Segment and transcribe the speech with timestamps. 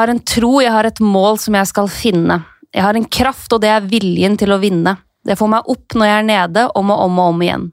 [0.00, 2.38] Har en tro, jeg har et mål som jeg skal finne.
[2.72, 4.94] Jeg har en kraft, og det er viljen til å vinne.
[5.26, 7.66] Det får meg opp når jeg er nede, om og om og om igjen.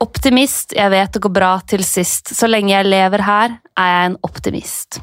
[0.00, 2.30] Optimist, jeg vet det går bra til sist.
[2.38, 5.00] Så lenge jeg lever her, er jeg en optimist.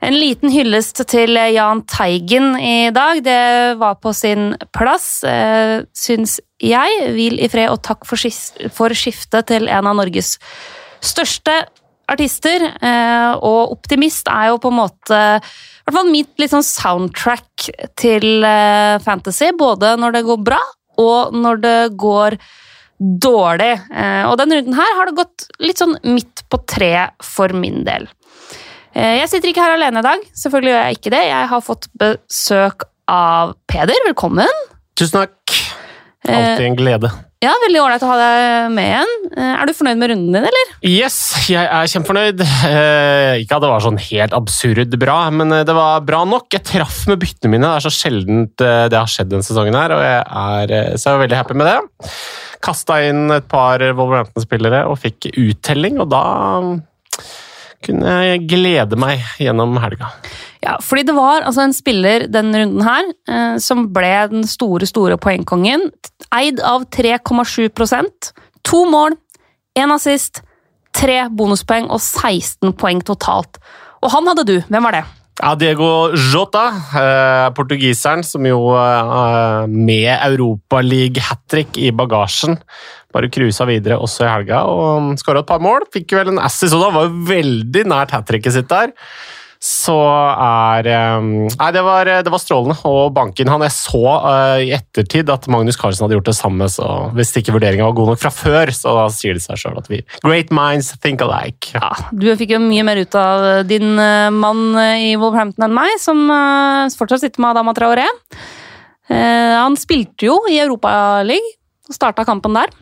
[0.00, 3.20] En liten hyllest til Jahn Teigen i dag.
[3.26, 7.04] Det var på sin plass, eh, syns jeg.
[7.12, 10.38] Hvil i fred, og takk for skiftet til en av Norges
[11.04, 11.66] største
[12.10, 12.64] artister.
[12.80, 17.70] Eh, og optimist er jo på en måte i hvert fall mitt sånn soundtrack
[18.00, 19.52] til eh, fantasy.
[19.56, 20.60] Både når det går bra,
[21.00, 22.38] og når det går
[23.00, 23.72] dårlig.
[23.88, 27.84] Eh, og denne runden her har det gått litt sånn midt på treet for min
[27.88, 28.08] del.
[28.90, 30.22] Jeg sitter ikke her alene i dag.
[30.34, 31.20] Selvfølgelig gjør jeg ikke det.
[31.28, 34.02] Jeg har fått besøk av Peder.
[34.08, 34.64] Velkommen.
[34.98, 35.69] Tusen takk.
[36.28, 37.10] Alltid en glede.
[37.40, 39.12] Ja, Veldig ålreit å ha deg med igjen.
[39.40, 40.72] Er du fornøyd med runden din, eller?
[40.84, 41.16] Yes,
[41.48, 42.42] jeg er kjempefornøyd.
[42.44, 46.50] Eh, ikke at det var sånn helt absurd bra, men det var bra nok.
[46.52, 47.64] Jeg traff med byttene mine.
[47.64, 51.16] Det er så sjeldent det har skjedd denne sesongen her, og jeg er, så jeg
[51.16, 52.12] er veldig happy med det.
[52.60, 56.24] Kasta inn et par Wolverhampton-spillere og fikk uttelling, og da
[57.80, 60.12] kunne jeg glede meg gjennom helga.
[60.60, 64.88] Ja, fordi det var altså en spiller denne runden her eh, som ble den store,
[64.88, 65.88] store poengkongen.
[66.36, 68.32] Eid av 3,7%
[68.68, 69.14] To mål,
[69.78, 70.42] én assist,
[70.92, 73.56] tre bonuspoeng og 16 poeng totalt.
[74.04, 74.54] Og han hadde du.
[74.68, 75.02] Hvem var det?
[75.40, 76.66] Ja, Diego Jota,
[77.00, 82.58] eh, portugiseren som jo eh, med Europaliga-hat trick i bagasjen
[83.14, 85.86] bare cruisa videre også i helga og skåra et par mål.
[85.94, 88.92] Fikk vel en assist, og da var jo veldig nært hat tricket sitt der
[89.60, 89.94] så
[90.40, 90.86] er
[91.20, 92.78] Nei, det var, det var strålende.
[92.88, 96.68] Og banken han Jeg så uh, i ettertid at Magnus Carlsen hadde gjort det samme,
[96.72, 99.76] så hvis ikke vurderinga var god nok fra før, så da sier det seg sjøl
[99.76, 101.74] at vi Great minds think alike.
[101.76, 105.92] Ja, du fikk jo mye mer ut av din uh, mann i Wolverhampton enn meg,
[106.00, 106.24] som
[106.96, 108.08] fortsatt sitter med Adama Traoré.
[109.10, 112.72] han spilte jo i Europaligaen og starta kampen der.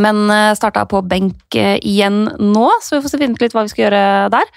[0.00, 4.04] Men starta på benk igjen nå, så vi får se litt hva vi skal gjøre
[4.32, 4.52] der.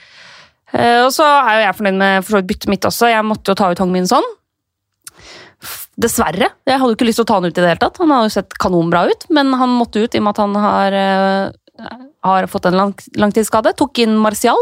[0.74, 3.12] Eh, og så er jo jeg fornøyd med for byttet mitt også.
[3.12, 4.26] Jeg måtte jo ta ut Hong Min Son.
[5.94, 6.50] Dessverre.
[6.66, 8.00] Jeg hadde jo ikke lyst til å ta han ut i det hele tatt.
[8.02, 10.58] Han har jo sett kanonbra ut, men han måtte ut i og med at han
[10.64, 11.92] har, uh,
[12.26, 13.76] har fått en lang, langtidsskade.
[13.78, 14.58] Tok inn Martial.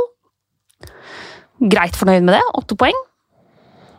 [1.71, 2.43] Greit fornøyd med det.
[2.59, 2.99] Åtte poeng.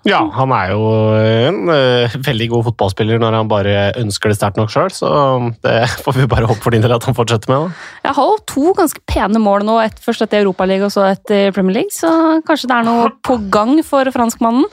[0.09, 4.59] Ja, han er jo en uh, veldig god fotballspiller når han bare ønsker det sterkt
[4.59, 5.11] nok sjøl, så
[5.63, 7.69] det får vi bare håpe for din del at han fortsetter med.
[7.69, 7.87] Da.
[8.09, 11.55] Jeg har jo to ganske pene mål nå, et, først etter Europaligaen og så etter
[11.55, 14.67] Premier League, så kanskje det er noe på gang for franskmannen.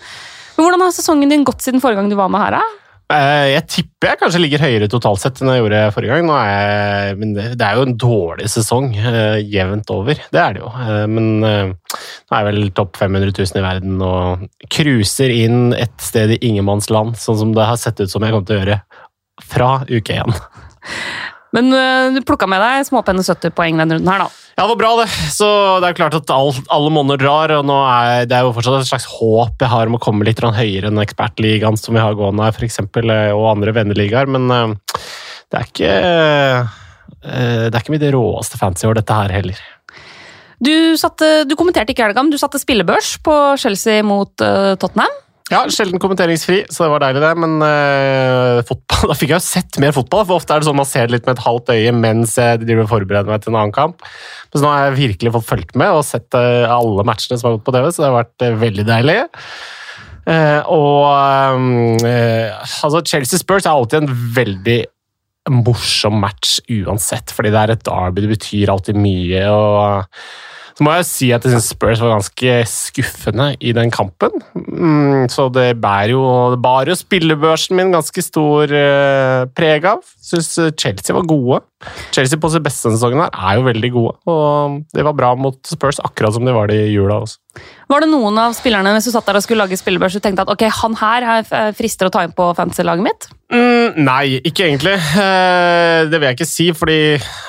[0.57, 2.57] Men Hvordan har sesongen din gått siden forrige gang du var med her?
[2.57, 2.88] da?
[3.09, 6.27] Eh, jeg tipper jeg kanskje ligger høyere totalt sett enn jeg gjorde forrige gang.
[6.29, 10.21] Jeg, men det, det, er jo en dårlig sesong uh, jevnt over.
[10.29, 10.69] Det er det jo.
[10.69, 15.95] Uh, men nå er jeg vel topp 500 000 i verden og cruiser inn et
[16.05, 18.79] sted i ingenmannsland, sånn som det har sett ut som jeg kommer til å gjøre
[19.49, 20.37] fra uke én.
[21.55, 21.73] Men
[22.13, 24.38] du plukka med deg småpenne 70 poeng denne runden her, da.
[24.59, 25.07] Ja, det var bra, det.
[25.31, 25.47] Så
[25.79, 28.81] det er klart at all, alle monner drar, og nå er det er jo fortsatt
[28.81, 32.17] et slags håp jeg har om å komme litt høyere enn ekspertligaen som vi har
[32.19, 34.99] gående her, f.eks., eh, og andre venneligaer, men uh,
[35.47, 36.75] det er ikke uh,
[37.23, 39.63] Det er ikke mitt råeste fancy år, dette her heller.
[40.59, 45.15] Du, satte, du kommenterte ikke helga, men du satte spillebørs på Chelsea mot Tottenham.
[45.49, 47.31] Ja, sjelden kommenteringsfri, så det var deilig, det.
[47.41, 50.27] Men uh, fotball, da fikk jeg jo sett mer fotball.
[50.27, 52.61] For ofte er det sånn man ser det litt med et halvt øye mens jeg
[52.61, 54.05] driver og forbereder meg til en annen kamp.
[54.49, 57.49] Men så nå har jeg virkelig fått fulgt med og sett uh, alle matchene som
[57.49, 59.19] har gått på TV, så det har vært uh, veldig deilig.
[60.69, 61.05] og
[62.05, 64.79] altså, Chelsea Spurs er alltid en veldig
[65.49, 69.41] morsom match uansett, fordi det er et derby, det betyr alltid mye.
[69.49, 70.05] og
[70.77, 74.41] så må jeg si at jeg syns Spurs var ganske skuffende i den kampen.
[74.55, 76.21] Mm, så det bærer jo,
[76.53, 80.05] det bar jo spillebørsen min ganske stor uh, preg av.
[80.29, 81.63] Syns eh, Chelsea var gode.
[82.13, 84.15] Chelsea på sin beste sesongen her er jo veldig gode.
[84.29, 87.39] Og det var bra mot Spurs, akkurat som de var det i jula også.
[87.89, 90.45] Var det noen av spillerne hvis du satt der og skulle lage spillebørs du tenkte
[90.45, 93.29] at ok, han her frister å ta inn på fantasy-laget mitt?
[93.49, 94.99] Mm, nei, ikke egentlig.
[95.01, 96.99] Det vil jeg ikke si, fordi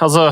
[0.01, 0.31] altså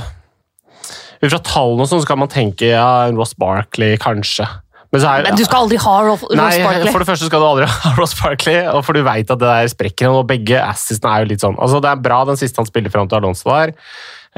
[1.22, 4.46] ut fra tallene og sånn, så kan man tenke ja, Ross Barkley, kanskje.
[4.88, 6.88] Men, er, Men, du skal aldri ha Ross Barkley?
[6.88, 9.50] For det første skal du aldri ha Ross Barkley, og for du veit at det
[9.50, 10.14] der sprekker.
[10.14, 12.94] Og begge assistene er jo litt sånn Altså, Det er bra den siste han spiller
[12.94, 13.74] fram til Alonso der.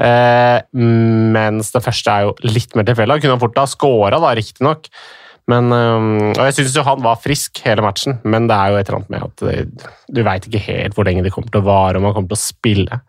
[0.01, 3.19] Eh, mens det første er jo litt mer tilfeldig.
[3.19, 4.91] Han kunne fort ha scora, riktignok.
[5.49, 8.89] Men, og jeg syns jo han var frisk hele matchen, men det er jo et
[8.89, 11.97] eller annet med at du veit ikke helt hvor lenge det kommer til å vare,
[11.97, 12.99] om han kommer til å spille.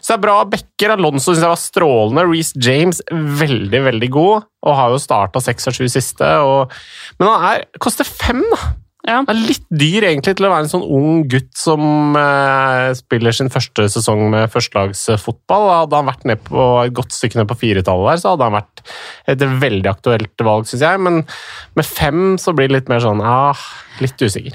[0.00, 0.94] Så det er bra backer.
[0.96, 2.26] Alonso syns jeg var strålende.
[2.30, 6.30] Reece James veldig, veldig god, og har jo starta seks av sju siste.
[6.46, 6.72] Og,
[7.20, 8.72] men han er, koster fem, da!
[9.02, 9.16] Ja.
[9.26, 13.34] Han er litt dyr egentlig til å være en sånn ung gutt som eh, spiller
[13.34, 15.66] sin første sesong med førstelagsfotball.
[15.80, 18.58] Hadde han vært ned på et godt stykke ned på firetallet der, så hadde han
[18.60, 18.84] vært
[19.34, 21.00] et veldig aktuelt valg, syns jeg.
[21.02, 21.24] Men
[21.78, 23.58] med fem så blir det litt mer sånn ah,
[24.02, 24.54] litt usikker.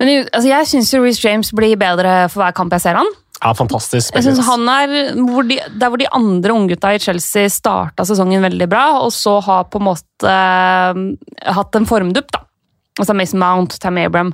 [0.00, 3.12] Men altså, jeg syns Reece James blir bedre for hver kamp jeg ser han.
[3.44, 4.14] Ja, fantastisk.
[4.14, 8.44] Jeg synes han er hvor de, Der hvor de andre unggutta i Chelsea starta sesongen
[8.46, 11.04] veldig bra, og så har på en måte eh,
[11.52, 12.46] hatt en formdupp, da.
[13.00, 14.30] Altså Mason Mount, Tammy Abram.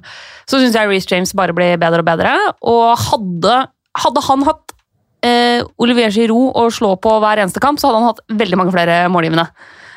[0.48, 2.34] Så syns jeg Reece James bare blir bedre og bedre.
[2.68, 3.56] Og hadde,
[4.02, 4.74] hadde han hatt
[5.26, 8.74] eh, Olivier Giroud å slå på hver eneste kamp, så hadde han hatt veldig mange
[8.74, 9.48] flere målgivende.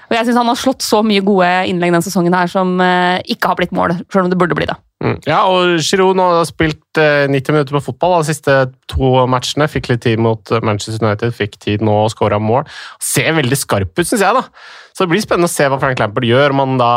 [0.10, 3.19] Og jeg synes Han har slått så mye gode innlegg denne sesongen her som eh,
[3.33, 4.75] ikke har blitt mål, selv om det burde bli det.
[5.03, 5.17] Mm.
[5.27, 8.53] Ja, og Giroud har spilt eh, 90 minutter på fotball de siste
[8.91, 9.67] to matchene.
[9.71, 12.63] Fikk litt tid mot eh, Manchester United, fikk tid nå og skåra mål.
[13.03, 14.38] Ser veldig skarp ut, syns jeg.
[14.38, 14.45] da.
[14.94, 16.94] Så det blir spennende å se hva Frank Lampard gjør, om han da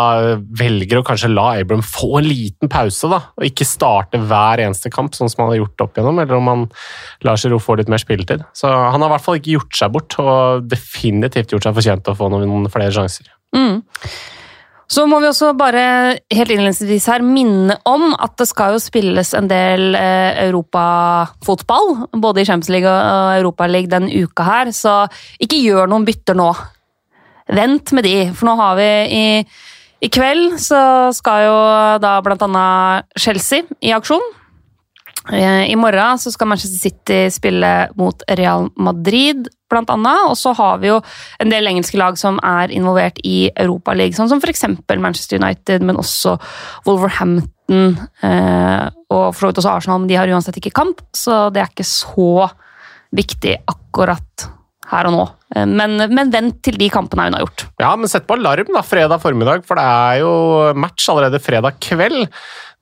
[0.60, 4.92] velger å kanskje la Abram få en liten pause, da, og ikke starte hver eneste
[4.92, 6.66] kamp, sånn som han har gjort opp igjennom, eller om han
[7.26, 8.44] lar Giroud få litt mer spilletid.
[8.54, 12.04] Så han har i hvert fall ikke gjort seg bort, og definitivt gjort seg fortjent
[12.06, 13.32] til å få noen flere sjanser.
[13.56, 13.80] Mm.
[14.86, 15.82] Så må vi også bare
[16.30, 22.42] helt innledningsvis her minne om at det skal jo spilles en del eh, europafotball, både
[22.42, 25.00] i Champions League og Europaligaen denne uka her, så
[25.42, 26.52] ikke gjør noen bytter nå.
[27.56, 29.26] Vent med de, for nå har vi i,
[30.06, 30.80] i kveld så
[31.14, 31.58] skal jo
[32.02, 34.22] da blant annet Chelsea i aksjon.
[35.32, 40.30] Eh, I morgen så skal Manchester City spille mot Real Madrid, blant annet.
[40.30, 41.00] Og så har vi jo
[41.42, 44.66] en del engelske lag som er involvert i Europaligaen, sånn som f.eks.
[44.96, 46.36] Manchester United, men også
[46.86, 47.96] Wolverhampton
[48.26, 51.62] eh, og for så vidt også Arsenal, men de har uansett ikke kamp, så det
[51.62, 52.48] er ikke så
[53.16, 54.48] viktig akkurat
[54.90, 55.24] her og nå.
[55.56, 57.66] Eh, Men, men vent til de kampene hun har gjort.
[57.82, 60.30] Ja, men sett på alarm da, fredag formiddag, for det er jo
[60.78, 62.26] match allerede fredag kveld.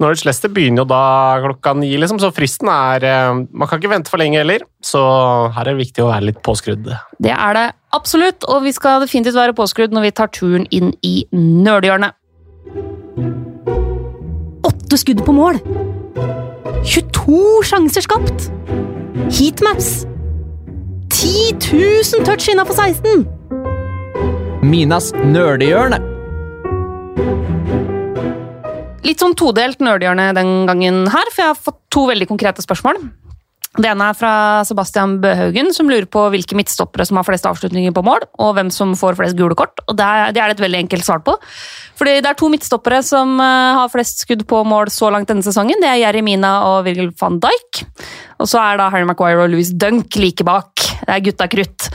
[0.02, 1.02] Norwich Leicester begynner jo da
[1.44, 5.00] klokka ni, liksom, så fristen er eh, Man kan ikke vente for lenge heller, så
[5.54, 6.90] her er det viktig å være litt påskrudd.
[7.22, 10.92] Det er det absolutt, og vi skal definitivt være påskrudd når vi tar turen inn
[11.06, 12.16] i nerdehjørnet.
[14.64, 15.60] Åtte skudd på mål.
[16.84, 18.48] 22 sjanser skapt.
[19.30, 20.04] Heatmaps.
[21.24, 21.56] 10
[22.12, 23.22] 000 touch innafor 16.
[24.68, 25.96] Minas nerdehjørne.
[29.08, 33.00] Litt sånn todelt nerdehjørne den gangen her, for jeg har fått to veldig konkrete spørsmål.
[33.74, 34.32] Det ene er fra
[34.68, 38.68] Sebastian Bøhaugen, som lurer på hvilke midtstoppere som har flest avslutninger på mål, og hvem
[38.70, 39.80] som får flest gule kort.
[39.88, 41.34] Og Det er, det et veldig enkelt svar på.
[41.98, 45.42] Fordi Det er to midtstoppere som eh, har flest skudd på mål så langt denne
[45.42, 45.80] sesongen.
[45.80, 47.82] Det er Jerry Mina og Virgil van Dijk.
[48.38, 50.73] Og så er da Harry Maguire og Louis Dunk like bak.
[51.02, 51.88] Det er gutta krutt.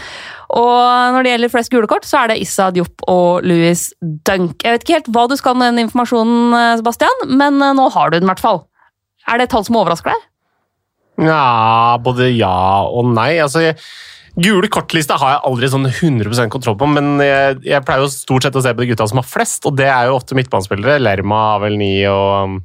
[0.57, 4.63] Og når det gjelder flest gule kort, så er det Issa Diop og Louis Dunk.
[4.65, 7.85] Jeg vet ikke helt hva du skal med den informasjonen, eh, Sebastian, men eh, nå
[7.93, 8.63] har du den i hvert fall.
[9.29, 10.25] Er det et tall som overrasker deg?
[11.29, 12.55] Ja, både ja
[12.87, 13.35] og nei.
[13.43, 13.77] Altså, jeg,
[14.39, 18.47] gule kortlista har jeg aldri sånn 100% kontroll på, men jeg, jeg pleier jo stort
[18.47, 20.97] sett å se på de gutta som har flest, og det er jo ofte midtbanespillere.
[21.03, 22.57] Lerma har vel ni, og um,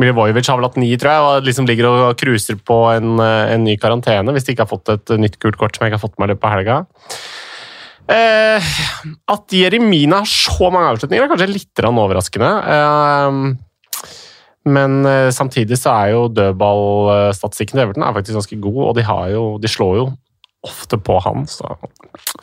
[0.00, 3.54] Milivojevic har vel hatt ni, tror jeg, og liksom ligger og cruiser på en, eh,
[3.54, 6.00] en ny karantene hvis de ikke har fått et nytt gult kort som jeg ikke
[6.00, 6.82] har fått med meg på helga.
[8.10, 8.70] Eh,
[9.30, 12.54] at Jeremina har så mange avslutninger, er kanskje litt overraskende.
[12.76, 14.16] Eh,
[14.70, 19.06] men eh, samtidig så er jo dødballstatistikken til Everton er faktisk ganske god, og de,
[19.32, 20.10] jo, de slår jo
[20.66, 21.76] ofte på han, så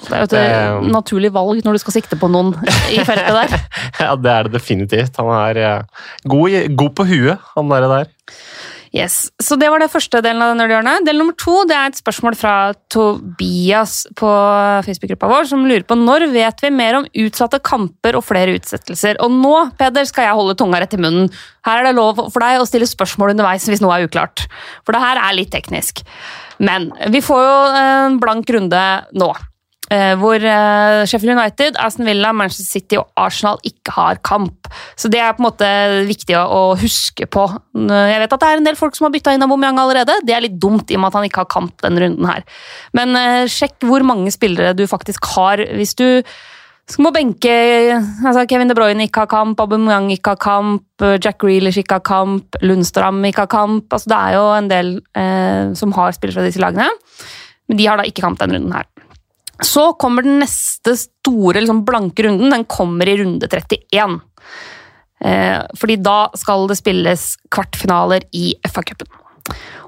[0.07, 2.53] Det er jo et Det- naturlig valg når du skal sikte på noen
[2.89, 3.59] i feltet der.
[4.03, 5.17] ja, det er det definitivt.
[5.21, 5.83] Han er eh,
[6.25, 7.87] god, god på huet, han der.
[7.87, 8.05] der.
[8.95, 11.05] Yes, Så det var det første delen av denne hjørnet.
[11.07, 12.53] Del nummer to det er et spørsmål fra
[12.93, 14.29] Tobias på
[14.87, 19.19] Facebook-gruppa vår, som lurer på når vet vi mer om utsatte kamper og flere utsettelser.
[19.23, 21.27] Og nå Peder, skal jeg holde tunga rett i munnen.
[21.67, 24.47] Her er det lov for deg å stille spørsmål underveis hvis noe er uklart.
[24.85, 26.05] For det her er litt teknisk.
[26.63, 28.83] Men vi får jo en blank runde
[29.19, 29.29] nå.
[29.87, 34.67] Eh, hvor eh, Sheffield United, Aston Villa, Manchester City og Arsenal ikke har kamp.
[34.99, 35.69] Så det er på en måte
[36.09, 37.45] viktig å, huske på.
[37.71, 40.19] Jeg vet at det er en del folk som har bytta inn Aubameyang allerede.
[40.27, 42.43] Det er litt dumt i og med at han ikke har kamp denne runden her.
[42.97, 45.63] Men eh, sjekk hvor mange spillere du faktisk har.
[45.79, 46.21] Hvis du
[47.03, 47.51] må benke
[47.95, 52.07] altså Kevin De Bruyne ikke har kamp, Aubameyang ikke har kamp, Jack Grealish ikke har
[52.07, 53.87] kamp, Lundstram ikke har kamp.
[53.87, 56.91] Altså, det er jo en del eh, som har spillere fra disse lagene.
[57.67, 58.87] Men de har da ikke kamp denne runden her.
[59.63, 62.51] Så kommer den neste store liksom, blanke runden.
[62.53, 64.19] Den kommer i runde 31.
[65.25, 69.09] Eh, fordi da skal det spilles kvartfinaler i FA-cupen.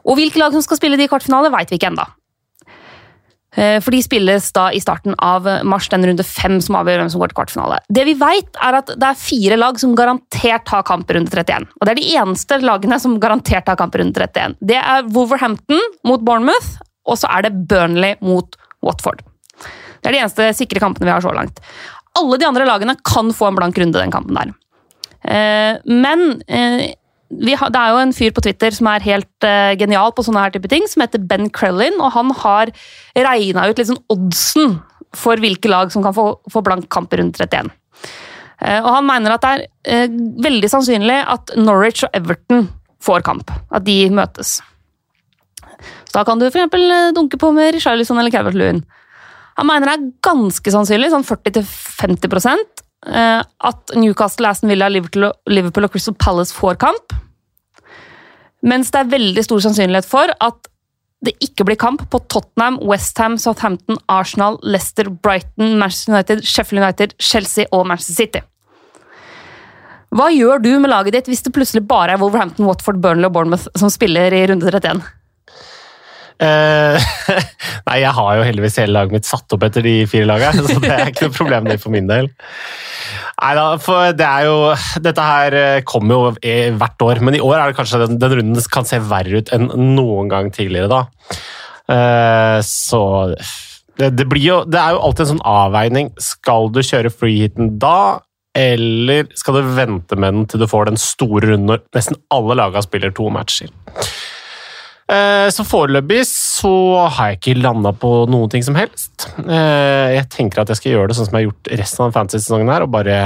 [0.07, 2.07] Og hvilke lag som skal spille de kvartfinalene, veit vi ikke ennå.
[3.57, 7.11] Eh, For de spilles da i starten av mars, den runde fem som avgjør hvem
[7.13, 7.79] som går til kvartfinale.
[7.89, 11.33] Det vi vet er at det er fire lag som garantert har kamp i runde
[11.33, 11.69] 31.
[11.77, 14.57] Og det er de eneste lagene som garantert har kamp i runde 31.
[14.61, 16.77] Det er Wolverhampton mot Bournemouth,
[17.09, 19.25] og så er det Burnley mot Watford.
[19.99, 21.61] Det er de eneste sikre kampene vi har så langt.
[22.19, 24.53] Alle de andre lagene kan få en blank runde den kampen der.
[25.23, 26.93] Eh, Men eh,
[27.59, 30.45] har, det er jo en fyr på Twitter som er helt eh, genial på sånne
[30.45, 32.71] her type ting, som heter Ben Crellin, og han har
[33.15, 34.79] regna ut sånn oddsen
[35.17, 37.71] for hvilke lag som kan få, få blank kamp i runde 31.
[38.59, 40.09] Eh, og han mener at det er
[40.43, 42.67] veldig sannsynlig at Norwich og Everton
[43.03, 43.53] får kamp.
[43.71, 44.59] At de møtes.
[46.09, 47.13] Så da kan du f.eks.
[47.15, 48.81] dunke på med Richarlison eller Calvert-Lewin.
[49.59, 52.47] Han mener det er ganske sannsynlig, sånn 40-50
[53.11, 57.15] eh, at Newcastle, Aston Villa, Liverpool, og Crystal Palace får kamp.
[58.63, 60.69] Mens det er veldig stor sannsynlighet for at
[61.27, 67.15] det ikke blir kamp på Tottenham, Westham, Southampton, Arsenal, Leicester, Brighton, Manchester United, Sheffield United,
[67.19, 68.43] Chelsea og Manchester City.
[70.15, 73.35] Hva gjør du med laget ditt hvis det plutselig bare er Wolverhampton, Watford, Burnley og
[73.35, 75.03] Bournemouth som spiller i runde 31?
[76.39, 77.07] Eh,
[77.89, 80.79] nei, jeg har jo heldigvis hele laget mitt satt opp etter de fire lagene, så
[80.79, 82.29] det er ikke noe problem det for min del.
[83.39, 84.55] Nei da, for det er jo
[85.03, 88.37] Dette her eh, kommer jo hvert år, men i år er det kanskje den, den
[88.39, 91.37] runden kan se verre ut enn noen gang tidligere, da.
[91.89, 93.03] Eh, så
[93.99, 96.11] det, det blir jo Det er jo alltid en sånn avveining.
[96.23, 98.21] Skal du kjøre freehiten da,
[98.55, 102.55] eller skal du vente med den til du får den store runden når nesten alle
[102.59, 103.71] lagene spiller to matcher?
[105.09, 106.71] Eh, Så foreløpig så
[107.09, 109.29] har jeg ikke landa på noen ting som helst.
[109.41, 112.13] Eh, Jeg tenker at jeg skal gjøre det sånn som jeg har gjort resten av
[112.17, 113.19] fantasy-sesongen her, og bare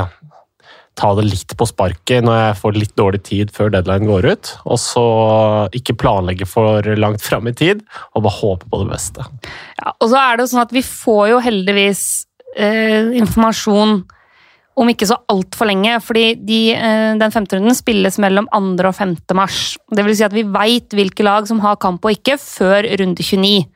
[0.95, 4.51] ta det litt på sparket når jeg får litt dårlig tid før deadline går ut.
[4.69, 5.03] Og så
[5.73, 7.81] ikke planlegge for langt fram i tid,
[8.13, 9.25] og bare håpe på det beste.
[9.81, 12.03] Ja, og så er det jo sånn at vi får jo heldigvis
[12.55, 14.03] eh, informasjon
[14.79, 18.87] om ikke så altfor lenge, fordi de, eh, den femte runden spilles mellom 2.
[18.89, 19.15] og 5.
[19.37, 19.77] mars.
[19.93, 23.21] Det vil si at vi veit hvilke lag som har kamp og ikke, før runde
[23.21, 23.67] 29.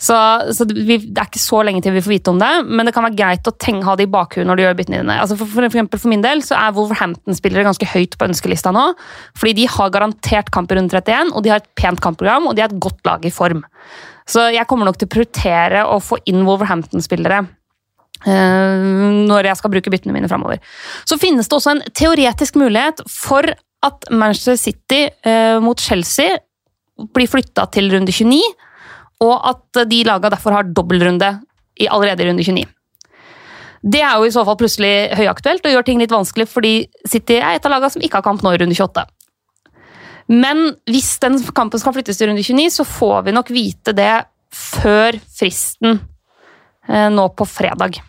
[0.00, 0.16] Så,
[0.56, 2.88] så det, vi, det er ikke så lenge til vi får vite om det, men
[2.88, 5.18] det kan være greit å tenke, ha det i bakhuet når du gjør byttene dine.
[5.20, 8.86] Altså for, for, eksempel for min del så er Wolverhampton-spillere ganske høyt på ønskelista nå,
[9.36, 12.56] fordi de har garantert kamp i runde 31, og de har et pent kampprogram, og
[12.56, 13.60] de har et godt lag i form.
[14.30, 17.44] Så jeg kommer nok til å prioritere å få inn Wolverhampton-spillere
[18.26, 20.58] når jeg skal bruke byttene mine framover.
[21.08, 23.48] Så finnes det også en teoretisk mulighet for
[23.86, 26.36] at Manchester City eh, mot Chelsea
[27.16, 28.40] blir flytta til runde 29,
[29.24, 31.30] og at de laga derfor har dobbeltrunde
[31.88, 32.66] allerede i runde 29.
[33.80, 36.74] Det er jo i så fall plutselig høyaktuelt og gjør ting litt vanskelig, fordi
[37.08, 39.06] City er et av lagene som ikke har kamp nå i runde 28.
[40.30, 44.12] Men hvis den kampen skal flyttes til runde 29, så får vi nok vite det
[44.52, 48.02] før fristen eh, nå på fredag.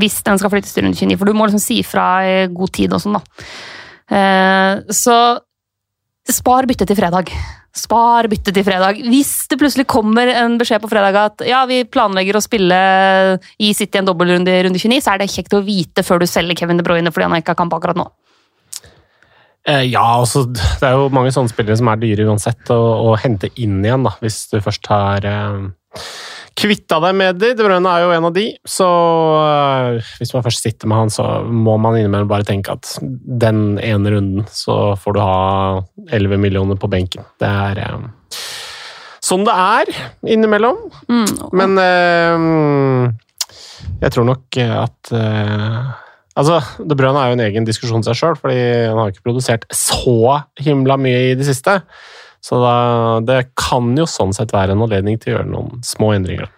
[0.00, 2.74] Hvis den skal flyttes til runde 29, for du må liksom si fra i god
[2.76, 3.46] tid og sånn, da.
[4.10, 5.16] Eh, Så
[6.30, 7.30] spar byttet til fredag.
[7.74, 8.98] Spar byttet til fredag.
[9.06, 12.78] Hvis det plutselig kommer en beskjed på fredag at ja, vi planlegger å spille
[13.62, 16.26] i City en dobbeltrunde i runde 29, så er det kjekt å vite før du
[16.30, 18.08] selger Kevin De Bruyne fordi han ikke har kamp akkurat nå.
[19.68, 23.52] Eh, Ja, altså, det er jo mange sånne spillere som er dyre uansett å, hente
[23.60, 26.02] inn igjen, da, hvis du først har eh,
[26.60, 27.52] kvitta deg med de.
[27.56, 28.88] De Bruyne er jo en av de, så
[29.40, 33.78] uh, hvis man først sitter med han, så må man innimellom bare tenke at den
[33.82, 35.40] ene runden så får du ha
[36.10, 37.24] 11 millioner på benken.
[37.40, 38.04] Det er uh,
[39.24, 39.94] sånn det er
[40.36, 40.84] innimellom.
[41.10, 41.34] Mm.
[41.56, 43.10] Men uh,
[44.04, 45.16] jeg tror nok at
[46.40, 49.66] Altså, De Bruyne er jo en egen diskusjon seg sjøl, fordi han har ikke produsert
[49.74, 51.74] så himla mye i det siste.
[52.40, 52.74] Så da,
[53.24, 56.48] det kan jo sånn sett være en anledning til å gjøre noen små endringer.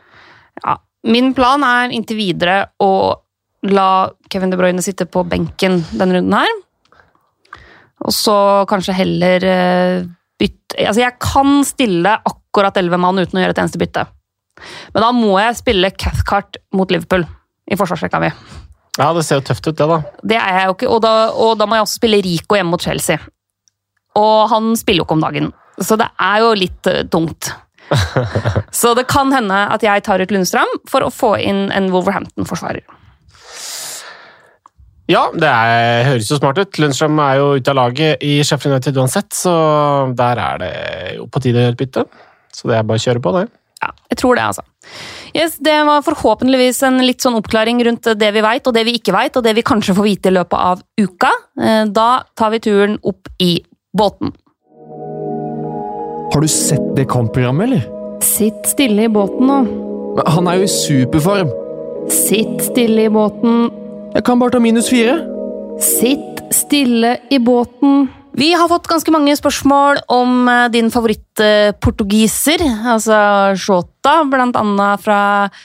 [0.63, 0.79] Ja.
[1.03, 2.93] Min plan er inntil videre å
[3.67, 6.53] la Kevin De Bruyne sitte på benken denne runden her.
[8.07, 8.37] Og så
[8.71, 10.03] kanskje heller eh,
[10.39, 14.07] bytte Altså, jeg kan stille akkurat 11 mann uten å gjøre et eneste bytte.
[14.95, 17.27] Men da må jeg spille Cathcart mot Liverpool
[17.71, 18.31] i forsvarsrekka mi.
[18.99, 19.99] Ja, det ser jo tøft ut, det, da.
[20.33, 22.75] Det er jeg jo ikke, og da, og da må jeg også spille Rico hjemme
[22.75, 23.21] mot Chelsea.
[24.21, 27.53] Og han spiller jo ikke om dagen, så det er jo litt eh, tungt.
[28.83, 32.85] så det kan hende at jeg tar ut Lundstrøm for å få inn en Wolverhampton-forsvarer.
[35.11, 36.79] Ja, det er, høres jo smart ut.
[36.81, 39.55] Lundstrøm er jo ute av laget i Sheffield United uansett, så
[40.17, 40.75] der er det
[41.19, 42.07] jo på tide å gjøre et bytte.
[42.53, 43.49] Så det er bare å kjøre på, det.
[43.83, 44.63] Ja, jeg tror det, altså.
[45.35, 48.95] Yes, Det var forhåpentligvis en litt sånn oppklaring rundt det vi veit, og det vi
[48.99, 51.33] ikke veit, og det vi kanskje får vite i løpet av uka.
[51.61, 53.57] Eh, Da tar vi turen opp i
[53.97, 54.33] båten.
[56.33, 57.83] Har du sett det kampprogrammet, eller?
[58.25, 59.59] Sitt stille i båten nå.
[60.17, 61.51] Men Han er jo i superform.
[62.09, 63.67] Sitt stille i båten.
[64.15, 65.19] Jeg kan bare ta minus fire.
[65.81, 68.09] Sitt stille i båten.
[68.33, 73.19] Vi har fått ganske mange spørsmål om eh, din favorittportugiser, altså
[73.61, 75.21] Shota, blant annet fra
[75.51, 75.63] eh,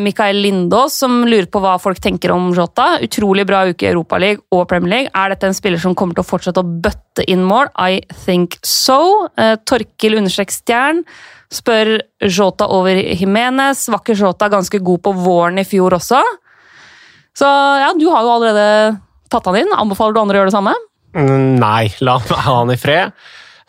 [0.00, 2.94] Mikael Lindås, som lurer på hva folk tenker om Jota.
[3.04, 5.12] Utrolig bra uke i Europaligaen og Premier League.
[5.12, 7.68] Er dette en spiller som kommer til å fortsette å bøtte inn mål?
[7.76, 9.26] I think so.
[9.36, 11.04] Eh, Torkil understrek stjern
[11.50, 11.96] spør
[12.30, 13.88] Jota over Jimenez.
[13.90, 16.22] Var ikke Jota ganske god på våren i fjor også?
[17.36, 17.48] Så
[17.82, 18.66] ja, du har jo allerede
[19.30, 19.74] tatt han inn.
[19.76, 20.74] Anbefaler du andre å gjøre det samme?
[21.16, 23.14] Mm, Nei, la meg ha han i fred.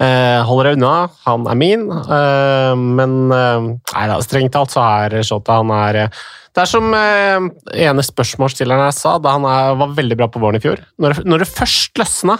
[0.01, 0.93] Eh, holder deg unna,
[1.27, 1.83] han er min.
[1.91, 6.07] Uh, men eh, nei da, strengt talt så er Shota han er
[6.55, 7.49] Det er som eh,
[7.85, 10.81] ene spørsmålsstilleren her sa, da han er, var veldig bra på våren i fjor.
[11.01, 12.39] Når, når det først løsna,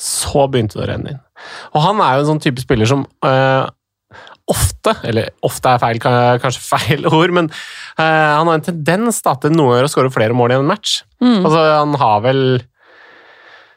[0.00, 1.20] så begynte det å renne inn.
[1.74, 3.66] Og han er jo en sånn type spiller som eh,
[4.50, 9.34] ofte, eller ofte er feil, kanskje feil ord, men eh, han har en tendens da,
[9.40, 11.00] til noen ganger å skåre flere mål i en match.
[11.20, 12.44] Altså, han har vel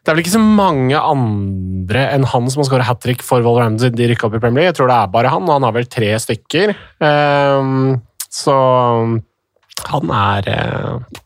[0.04, 3.44] det er vel ikke så mange andre enn han som har skåret hat trick for
[3.46, 3.96] Wolverhampton.
[3.96, 4.74] De rykka opp i Premier League.
[4.74, 6.74] Jeg tror det er bare han, og han har vel tre stykker.
[7.08, 8.58] Ehm, så
[9.94, 11.24] han er eh,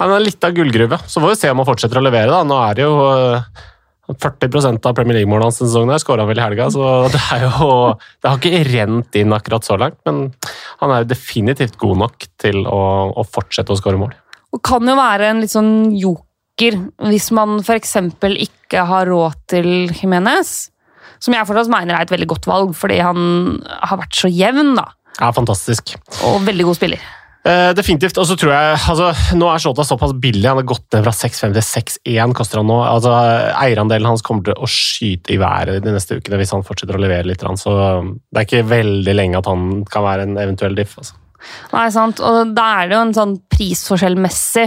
[0.00, 1.00] Han er litt av gullgruve.
[1.08, 2.28] Så får vi se om han fortsetter å levere.
[2.32, 2.44] da.
[2.44, 3.66] Nå er det jo eh,
[4.12, 7.68] 40% av Premier League-målene hans denne sesongen skåra han vel i helga, så det jo
[8.20, 10.26] Det har ikke rent inn akkurat så langt, men
[10.80, 12.82] han er jo definitivt god nok til å,
[13.16, 14.16] å fortsette å skåre mål.
[14.50, 16.26] Og kan jo være en litt sånn joker
[17.10, 17.96] hvis man f.eks.
[18.46, 20.70] ikke har råd til Jimenez.
[21.20, 24.74] Som jeg fortsatt mener er et veldig godt valg, fordi han har vært så jevn
[24.78, 24.86] da,
[25.18, 25.96] Ja, fantastisk.
[26.24, 27.02] og veldig god spiller.
[27.40, 28.18] Uh, definitivt.
[28.20, 30.44] Og så tror jeg altså, Nå er Shota såpass billig.
[30.44, 32.76] Han har gått ned fra 6,5 til 6,1 koster han nå.
[32.84, 33.14] Altså,
[33.62, 37.00] Eierandelen hans kommer til å skyte i været de neste ukene hvis han fortsetter å
[37.00, 37.44] levere litt.
[37.60, 40.98] Så det er ikke veldig lenge at han kan være en eventuell diff.
[41.00, 41.16] Altså.
[41.72, 42.20] Nei, sant?
[42.24, 44.66] Og da er det jo en sånn prisforskjellmessig.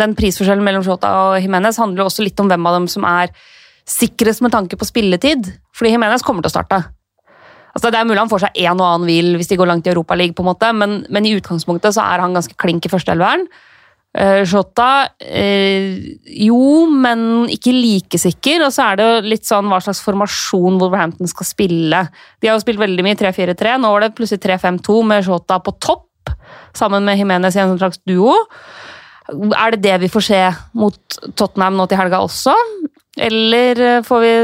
[0.00, 3.06] Den prisforskjellen mellom Shota og Jimenez handler jo også litt om hvem av dem som
[3.08, 3.32] er
[3.84, 5.50] sikrest med tanke på spilletid.
[5.76, 6.80] Fordi Jimenez kommer til å starte.
[7.74, 9.86] Altså, det er mulig han får seg en og annen hvil hvis de går langt
[9.88, 12.92] i Europaligaen, på en måte, men, men i utgangspunktet så er han ganske klink i
[12.92, 13.48] førsteelveren.
[14.14, 15.96] Uh, Shota eh,
[16.46, 18.62] Jo, men ikke like sikker.
[18.62, 22.04] Og så er det jo litt sånn hva slags formasjon Wolverhampton skal spille.
[22.38, 23.74] De har jo spilt veldig mye 3-4-3.
[23.82, 26.06] Nå var det plutselig 3-5-2 med Shota på topp,
[26.76, 28.34] sammen med Jimenez i en slags duo.
[29.30, 30.42] Er det det vi får se
[30.76, 32.54] mot Tottenham nå til helga også?
[33.24, 34.34] Eller eh, får vi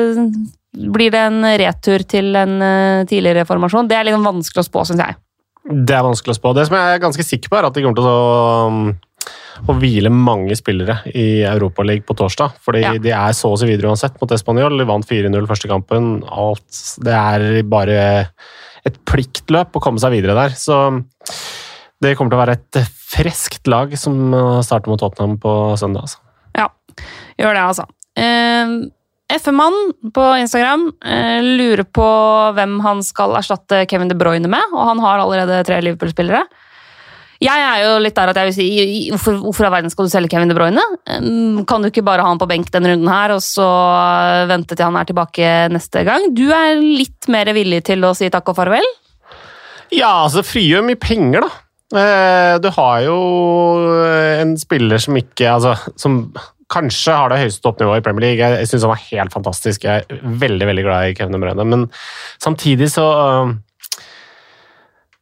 [0.71, 3.88] blir det en retur til en eh, tidligere formasjon?
[3.90, 5.19] Det er litt vanskelig å spå, syns jeg.
[5.71, 6.53] Det er vanskelig å spå.
[6.57, 9.27] Det som jeg er ganske sikker på, er at de kommer til å, um,
[9.69, 12.55] å hvile mange spillere i Europaligaen på torsdag.
[12.64, 12.95] Fordi Ja.
[12.99, 14.79] de er så å si videre uansett mot Español.
[14.79, 16.23] De vant 4-0 første kampen.
[16.31, 16.71] Alt,
[17.03, 17.99] det er bare
[18.87, 20.57] et pliktløp å komme seg videre der.
[20.57, 20.79] Så
[22.00, 26.08] det kommer til å være et friskt lag som uh, starter mot Tottenham på søndag.
[26.08, 26.22] Altså.
[26.56, 26.68] Ja,
[27.40, 27.86] gjør det, altså.
[28.20, 28.72] Eh,
[29.30, 29.76] FM-mann
[30.14, 32.06] på Instagram eh, lurer på
[32.56, 36.42] hvem han skal erstatte Kevin De Bruyne med, og han har allerede tre Liverpool-spillere.
[37.40, 38.66] Jeg er jo litt der at jeg vil si
[39.08, 40.82] hvorfor, hvorfor av verden skal du selge Kevin De Bruyne?
[41.06, 43.68] Eh, Kan du ikke bare ha han på benk denne runden her, og så
[44.50, 46.30] vente til han er tilbake neste gang?
[46.36, 48.86] Du er litt mer villig til å si takk og farvel?
[49.94, 51.50] Ja, altså frigjør mye penger, da.
[51.96, 53.16] Eh, Du har jo
[54.40, 56.20] en spiller som ikke Altså, som
[56.70, 58.38] kanskje har det høyeste toppnivået i Premier League.
[58.38, 59.83] Jeg, jeg syns han var helt fantastisk.
[59.88, 61.64] Jeg er veldig, veldig glad i Kevin De Bruyne.
[61.66, 61.88] Men
[62.38, 63.57] samtidig så øh,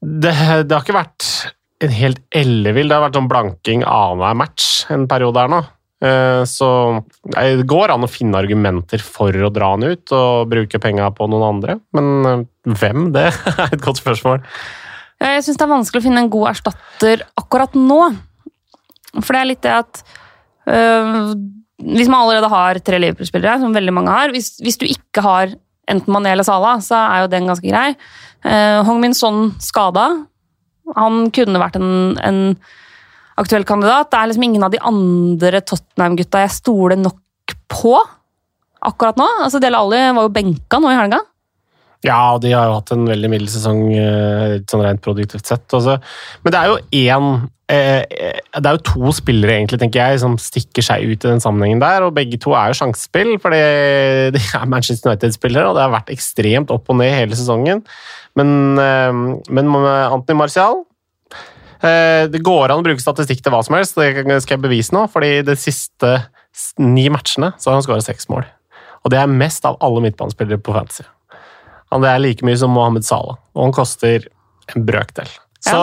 [0.05, 0.35] det,
[0.69, 1.29] det har ikke vært
[1.87, 2.91] en helt ellevill.
[2.91, 5.63] Det har vært sånn blanking annenhver match en periode her nå.
[6.05, 6.69] Eh, Så
[7.33, 11.31] det går an å finne argumenter for å dra han ut og bruke penga på
[11.33, 12.45] noen andre, men eh,
[12.77, 13.09] hvem?
[13.17, 13.25] Det
[13.57, 14.45] er et godt spørsmål.
[15.19, 18.01] Ja, Jeg syns det er vanskelig å finne en god erstatter akkurat nå.
[19.19, 20.03] For det er litt det at
[20.69, 21.33] øh,
[21.81, 25.55] Hvis man allerede har tre Liverpool-spillere, som veldig mange har hvis, hvis du ikke har
[25.89, 27.95] enten Mané eller Salah, så er jo den ganske grei.
[28.45, 30.05] Uh, Hong Min Son skada.
[30.99, 32.41] Han kunne vært en, en
[33.41, 34.11] aktuell kandidat.
[34.13, 37.97] Det er liksom ingen av de andre Tottenham-gutta jeg stoler nok på
[38.85, 39.27] akkurat nå.
[39.45, 41.23] Altså Dele Alli var jo benka nå i helga.
[42.07, 45.67] Ja, og de har jo hatt en veldig middels sesong eh, sånn rent produktivt sett.
[45.75, 45.97] Også.
[46.45, 47.27] Men det er jo én
[47.75, 51.43] eh, Det er jo to spillere egentlig, tenker jeg, som stikker seg ut i den
[51.43, 52.07] sammenhengen der.
[52.07, 53.63] og Begge to er jo sjansespill, fordi
[54.37, 55.67] de er Manchester United-spillere.
[55.67, 57.83] og Det har vært ekstremt opp og ned hele sesongen.
[58.39, 59.19] Men, eh,
[59.51, 60.85] men Anthony Marcial
[61.79, 65.05] Det går an å bruke statistikk til hva som helst, det skal jeg bevise nå.
[65.11, 66.15] fordi de siste
[66.79, 68.47] ni matchene så har han skåra seks mål.
[69.05, 71.07] Og det er mest av alle midtbanespillere på fantasy.
[71.95, 74.29] Han er like mye som Mohammed Salah, og han koster
[74.75, 75.31] en brøkdel.
[75.67, 75.71] Ja.
[75.73, 75.81] Så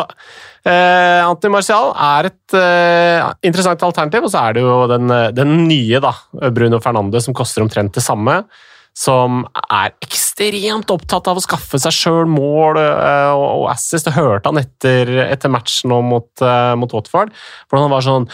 [0.69, 5.57] eh, Anthony Martial er et eh, interessant alternativ, og så er det jo den, den
[5.69, 6.13] nye, da,
[6.55, 8.43] Bruno Fernandes, som koster omtrent det samme.
[8.95, 9.41] Som
[9.75, 14.07] er ekstremt opptatt av å skaffe seg sjøl mål eh, og assist.
[14.07, 17.33] Det hørte han etter, etter matchen mot, eh, mot Watford,
[17.67, 18.29] hvordan han var sånn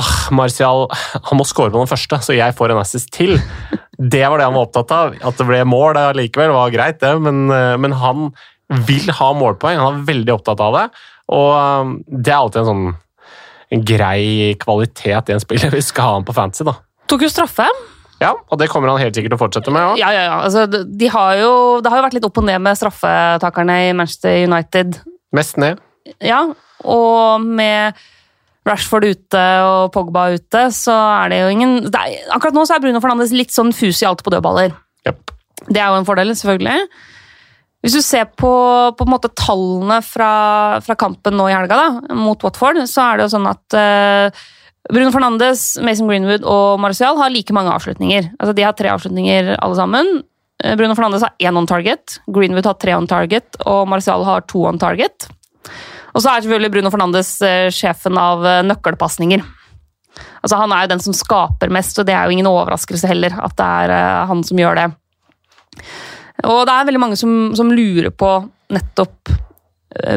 [0.00, 3.36] ah, Martial han må score på den første, så jeg får en assist til.
[3.96, 5.16] Det var det han var opptatt av.
[5.16, 8.30] At det ble mål likevel var greit, det, men, eh, men, han
[8.86, 9.80] vil ha målpoeng.
[9.80, 10.86] Han er veldig opptatt av det.
[11.34, 12.86] Og um, det er alltid en sånn
[13.74, 16.66] en grei kvalitet i en spiller vi skal ha han på fantasy.
[16.66, 16.76] da.
[17.10, 17.66] Tok jo straffe.
[18.20, 19.98] Ja, og det kommer han helt sikkert til å fortsette med.
[20.00, 20.36] Ja, ja, ja.
[20.46, 21.50] Altså, de har jo,
[21.84, 25.00] det har jo vært litt opp og ned med straffetakerne i Manchester United.
[25.36, 25.82] Mest ned.
[26.24, 26.40] Ja,
[26.86, 27.98] og med
[28.66, 32.76] Rashford ute og Pogba ute, så er det jo ingen det er, Akkurat nå så
[32.76, 34.74] er Bruno Fernandes litt sånn fus i alt på dødballer.
[35.06, 35.36] Yep.
[35.68, 36.88] Det er jo en fordel, selvfølgelig.
[37.86, 38.50] Hvis du ser på,
[38.98, 40.30] på tallene fra,
[40.82, 44.46] fra, kampen nå i helga da, mot Watford, så er det jo sånn at uh,
[44.90, 48.32] Bruno Fernandes, Mason Greenwood og Marcial har like mange avslutninger.
[48.40, 50.10] Altså De har tre avslutninger alle sammen.
[50.64, 54.46] Eh, Bruno Fernandes har én on target, Greenwood har tre on target og Marcial har
[54.50, 55.28] to on target.
[56.16, 59.42] Og så er selvfølgelig Bruno Fernandes eh, sjefen av eh, nøkkelpasninger.
[60.40, 63.36] Altså, han er jo den som skaper mest, og det er jo ingen overraskelse heller
[63.44, 64.86] at det er eh, han som gjør det.
[66.46, 68.30] Og det er veldig mange som, som lurer på
[68.72, 69.34] nettopp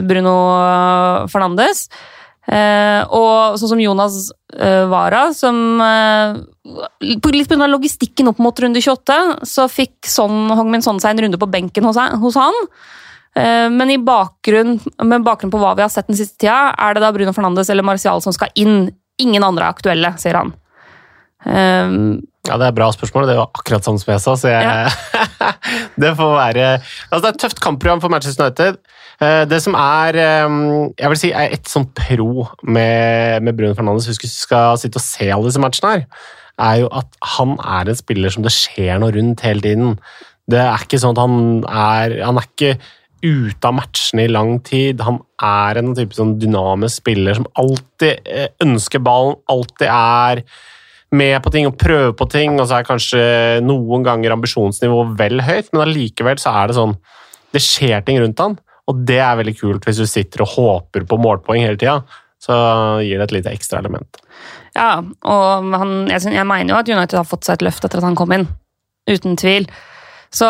[0.04, 0.34] Bruno
[1.32, 1.86] Fernandes.
[2.50, 6.40] Eh, og sånn som Jonas eh, Wara, som eh,
[7.06, 7.68] Litt pga.
[7.70, 11.86] logistikken opp mot runde 28, så fikk Son Hongmin Son seg en runde på benken
[11.86, 12.58] hos, hos han.
[13.38, 16.96] Eh, men i bakgrunn, med bakgrunn på hva vi har sett den siste tida, er
[16.96, 18.90] det da Bruno Fernandes eller Marcial som skal inn.
[19.22, 20.54] Ingen andre er aktuelle, sier han.
[21.46, 23.28] Um, ja, Det er et bra spørsmål.
[23.30, 24.36] Det var akkurat sånn som jeg sa.
[24.40, 25.52] så jeg, ja.
[26.02, 28.80] Det får være altså Det er et tøft kampprogram for Manchester United.
[29.20, 34.08] Eh, det som er jeg vil si, er et sånn pro med, med Bruno Fernandes,
[34.08, 37.92] hvis du skal sitte og se alle disse matchene, her, er jo at han er
[37.92, 39.98] en spiller som det skjer noe rundt hele tiden.
[40.50, 41.36] Det er ikke sånn at han
[41.68, 42.72] er Han er ikke
[43.24, 45.02] ute av matchene i lang tid.
[45.06, 50.44] Han er en type sånn dynamisk spiller som alltid eh, ønsker ballen, alltid er
[51.10, 53.22] med på ting og prøver på ting, og så er kanskje
[53.66, 56.98] noen ganger ambisjonsnivået vel høyt, men allikevel så er det sånn
[57.50, 61.08] Det skjer ting rundt han, og det er veldig kult hvis du sitter og håper
[61.10, 62.04] på målpoeng hele tida.
[62.40, 62.54] Så
[63.02, 64.20] gir det et lite ekstra element.
[64.78, 68.00] Ja, og han, jeg, jeg mener jo at United har fått seg et løft etter
[68.00, 68.46] at han kom inn.
[69.10, 69.66] Uten tvil.
[70.30, 70.48] Så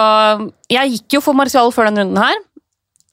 [0.67, 2.35] jeg gikk jo for Martial før den runden her.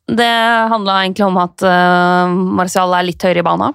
[0.06, 0.32] Det
[0.70, 3.72] handla egentlig om at uh, Marcial er litt høyere i bana.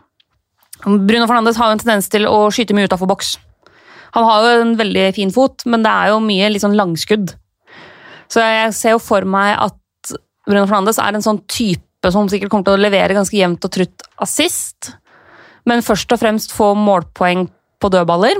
[0.85, 3.35] Bruno Fernandes har jo en tendens til å skyte mye utafor boks.
[4.15, 7.35] Han har jo en veldig fin fot, men det er jo mye litt sånn langskudd.
[8.31, 10.15] Så jeg ser jo for meg at
[10.47, 13.73] Bruno Fernandes er en sånn type som sikkert kommer til å levere ganske jevnt og
[13.75, 14.95] trutt assist,
[15.69, 17.45] men først og fremst få målpoeng
[17.81, 18.39] på dødballer.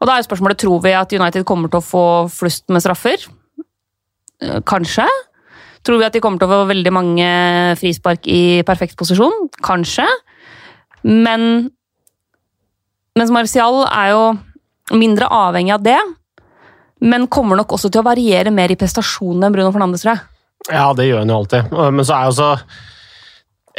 [0.00, 2.84] Og da er jo spørsmålet tror vi at United kommer til å få flust med
[2.84, 3.26] straffer.
[4.40, 5.06] Eh, kanskje.
[5.86, 7.28] Tror vi at de kommer til å få veldig mange
[7.80, 9.48] frispark i perfekt posisjon?
[9.64, 10.06] Kanskje.
[11.08, 11.70] Men
[13.18, 15.98] Mens Martial er jo mindre avhengig av det,
[17.00, 20.22] men kommer nok også til å variere mer i prestasjonene enn Bruno Fernandes, tror jeg.
[20.70, 21.74] Ja, det gjør han jo alltid.
[21.96, 22.48] Men så er jo så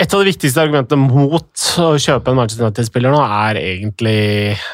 [0.02, 4.20] et av de viktigste argumentene mot å kjøpe en Manchester United-spiller nå, er egentlig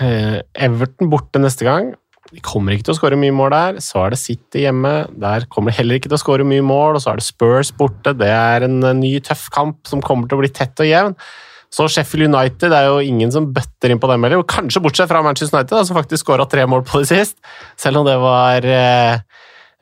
[0.06, 0.38] eh,
[0.68, 1.92] Everton borte neste gang.
[2.28, 3.82] De kommer ikke til å skåre mye mål der.
[3.84, 4.94] Så er det City hjemme.
[5.22, 6.98] Der kommer de heller ikke til å skåre mye mål.
[6.98, 8.16] Og så er det Spurs borte.
[8.18, 11.16] Det er en ny, tøff kamp som kommer til å bli tett og jevn.
[11.74, 14.44] Så Sheffield United det er jo ingen som bøtter inn på dem heller.
[14.48, 17.40] Kanskje bortsett fra Manchester United, som faktisk skåra tre mål på det sist.
[17.80, 19.20] Selv om det var eh,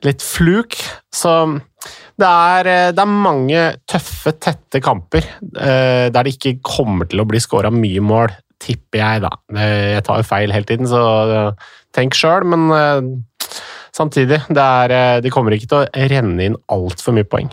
[0.06, 0.78] litt fluk.
[1.14, 1.36] Så
[2.18, 7.22] det er, eh, det er, mange tøffe, tette kamper eh, der det ikke kommer til
[7.22, 9.32] å bli skåra mye mål, tipper jeg, da.
[9.54, 11.00] Jeg tar jo feil hele tiden, så
[11.96, 13.00] tenk sjøl, men uh,
[13.96, 17.50] samtidig er, uh, kommer ikke til å renne inn altfor mye poeng.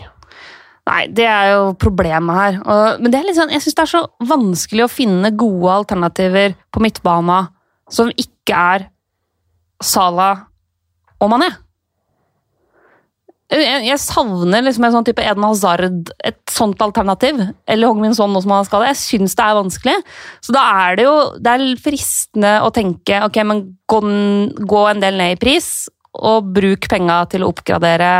[0.84, 2.56] Nei, det er jo problemet her.
[3.00, 6.52] Men det er litt sånn, jeg syns det er så vanskelig å finne gode alternativer
[6.68, 7.38] på midtbana
[7.88, 8.84] som ikke er
[9.80, 10.28] Sala
[11.24, 11.48] og Mané.
[13.52, 17.42] Jeg, jeg savner liksom en sånn type Eden Hazard, et sånt alternativ.
[17.68, 18.88] Eller Hongmin Son, nå som han har skade.
[18.92, 19.96] Jeg syns det er vanskelig.
[20.44, 24.00] Så da er det jo det er fristende å tenke ok, men gå,
[24.64, 25.68] gå en del ned i pris,
[26.14, 28.10] og bruk penga til å oppgradere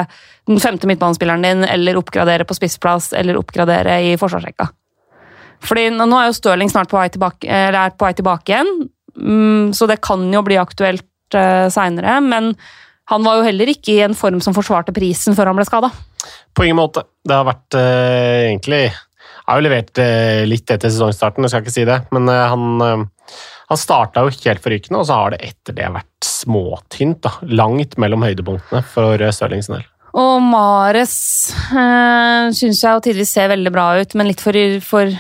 [0.51, 4.69] den femte midtbanespilleren din, eller oppgradere på spissplass, eller oppgradere i forsvarsrekka.
[5.65, 8.73] Fordi nå er jo Stirling snart på vei tilbake, eller er på vei tilbake igjen,
[9.17, 12.19] mm, så det kan jo bli aktuelt uh, seinere.
[12.25, 12.53] Men
[13.11, 15.91] han var jo heller ikke i en form som forsvarte prisen før han ble skada.
[16.57, 17.05] På ingen måte.
[17.25, 18.87] Det har vært uh, egentlig
[19.45, 23.09] har jo levert uh, litt etter sesongstarten, jeg skal ikke si det, men uh, han,
[23.69, 27.21] han starta jo helt forrykende, og så har det etter det vært småtynt.
[27.27, 29.91] da, Langt mellom høydepunktene for Stirling sin del.
[30.15, 31.17] Og Mares
[31.75, 35.11] uh, syns jeg jo tidvis ser veldig bra ut, men litt for, for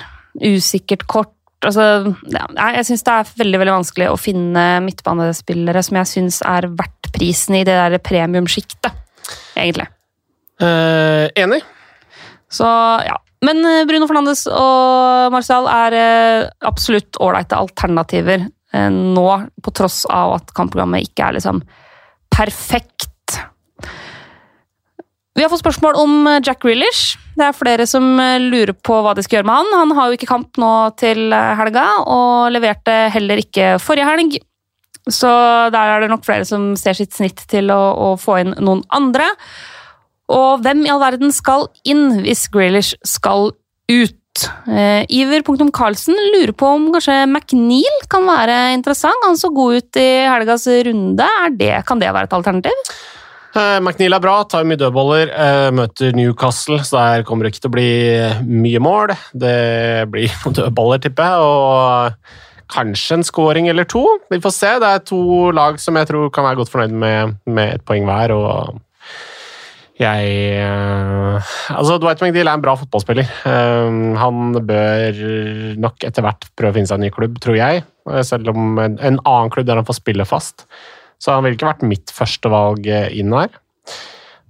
[0.40, 1.33] usikkert kort.
[1.64, 2.44] Altså, ja,
[2.78, 7.10] jeg syns det er veldig veldig vanskelig å finne midtbanespillere som jeg syns er verdt
[7.14, 8.92] prisen i det der premiumsjiktet,
[9.56, 9.86] egentlig.
[10.62, 11.62] Eh, enig.
[12.52, 12.66] Så
[13.06, 13.18] ja.
[13.44, 19.26] Men Bruno Fernandes og Marcial er eh, absolutt ålreite alternativer eh, nå,
[19.60, 21.60] på tross av at kampprogrammet ikke er liksom
[22.34, 23.10] perfekt.
[25.34, 26.12] Vi har fått spørsmål om
[26.46, 27.16] Jack Grealish.
[27.34, 28.04] Det er flere som
[28.38, 29.72] lurer på hva de skal gjøre med han.
[29.80, 34.36] Han har jo ikke kamp nå til helga, og leverte heller ikke forrige helg.
[35.10, 35.28] Så
[35.74, 38.84] der er det nok flere som ser sitt snitt til å, å få inn noen
[38.94, 39.26] andre.
[40.32, 43.52] Og hvem i all verden skal inn hvis Grealish skal
[43.90, 44.46] ut?
[44.66, 49.26] Eh, Iver.Carlsen lurer på om kanskje McNeil kan være interessant.
[49.26, 51.28] Han så god ut i helgas runde.
[51.60, 52.96] Det, kan det være et alternativ?
[53.54, 57.60] Uh, McNeil er bra, tar mye dødballer, uh, møter Newcastle, så der kommer det ikke
[57.62, 57.90] til å bli
[58.64, 59.12] mye mål.
[59.30, 59.58] Det
[60.10, 64.02] blir noen dødballer, tipper jeg, og kanskje en scoring eller to.
[64.32, 64.72] Vi får se.
[64.82, 65.20] Det er to
[65.54, 68.34] lag som jeg tror kan være godt fornøyd med, med et poeng hver.
[68.34, 68.80] og
[70.02, 73.30] jeg uh, Altså, Dwight McNeil er en bra fotballspiller.
[74.18, 75.22] han bør
[75.78, 77.86] nok etter hvert prøve å finne seg en ny klubb, tror jeg.
[78.26, 80.66] Selv om en annen klubb der han får spille fast.
[81.22, 83.52] Så han ville ikke vært mitt første valg inn her.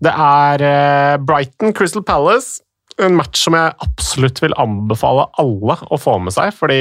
[0.04, 2.60] Det er Brighton Crystal Palace.
[3.02, 6.52] En match som jeg absolutt vil anbefale alle å få med seg.
[6.54, 6.78] Fordi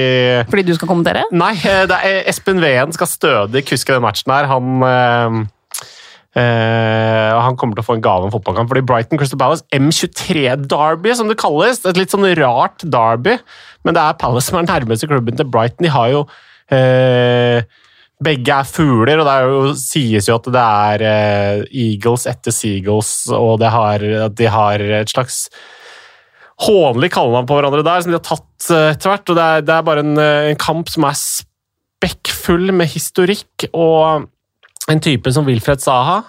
[0.49, 1.23] Fordi du skal kommentere?
[1.33, 4.49] Nei, det er Espen Ween skal stødig huske den matchen her.
[4.51, 5.43] Han øh,
[6.33, 8.69] han kommer til å få en gave om fotballkamp.
[8.69, 11.83] fordi Brighton Crystal Palace, M23-derby, som det kalles.
[11.85, 13.37] Et litt sånn rart derby,
[13.85, 15.85] men det er Palace som er den nærmeste klubben til Brighton.
[15.85, 16.25] De har jo
[16.73, 17.61] øh,
[18.23, 23.13] begge er fugler, og det jo, sies jo at det er uh, Eagles etter Seagulls,
[23.33, 25.47] og har, at de har et slags
[26.63, 29.29] hånlig kallenavn på hverandre der, som de har tatt uh, hvert.
[29.29, 34.29] og Det er, det er bare en, en, kamp som er spekkfull med historikk, og
[34.91, 36.21] en type som Wilfred Saha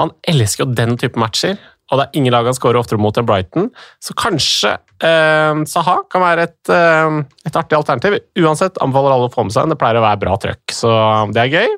[0.00, 1.58] han elsker jo den type matcher
[1.90, 3.70] og det er ingen lag han skårer oftere mot enn Brighton.
[4.02, 7.16] Så kanskje eh, Saha kan være et, eh,
[7.48, 8.20] et, artig alternativ.
[8.38, 9.74] Uansett anbefaler alle å få med seg en.
[9.74, 10.92] Det pleier å være bra trøkk, så
[11.34, 11.74] det er gøy.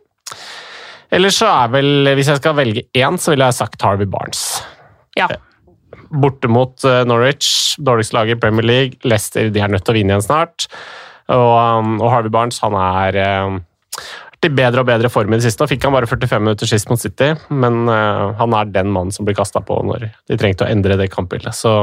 [1.17, 4.45] Eller så er vel, hvis jeg skal velge én, så ville jeg sagt Harvey Barnes.
[5.19, 5.29] Ja.
[6.13, 9.01] Borte mot uh, Norwich, dårligste laget i Premier League.
[9.05, 10.69] Leicester de er nødt til å vinne igjen snart.
[11.33, 13.21] Og, um, og Harvey Barnes han er
[14.43, 15.63] um, i bedre og bedre form i det siste.
[15.63, 19.15] Nå fikk han bare 45 minutter sist mot City, men uh, han er den mannen
[19.15, 21.55] som blir kasta på når de trengte å endre det kampbildet.
[21.57, 21.75] Så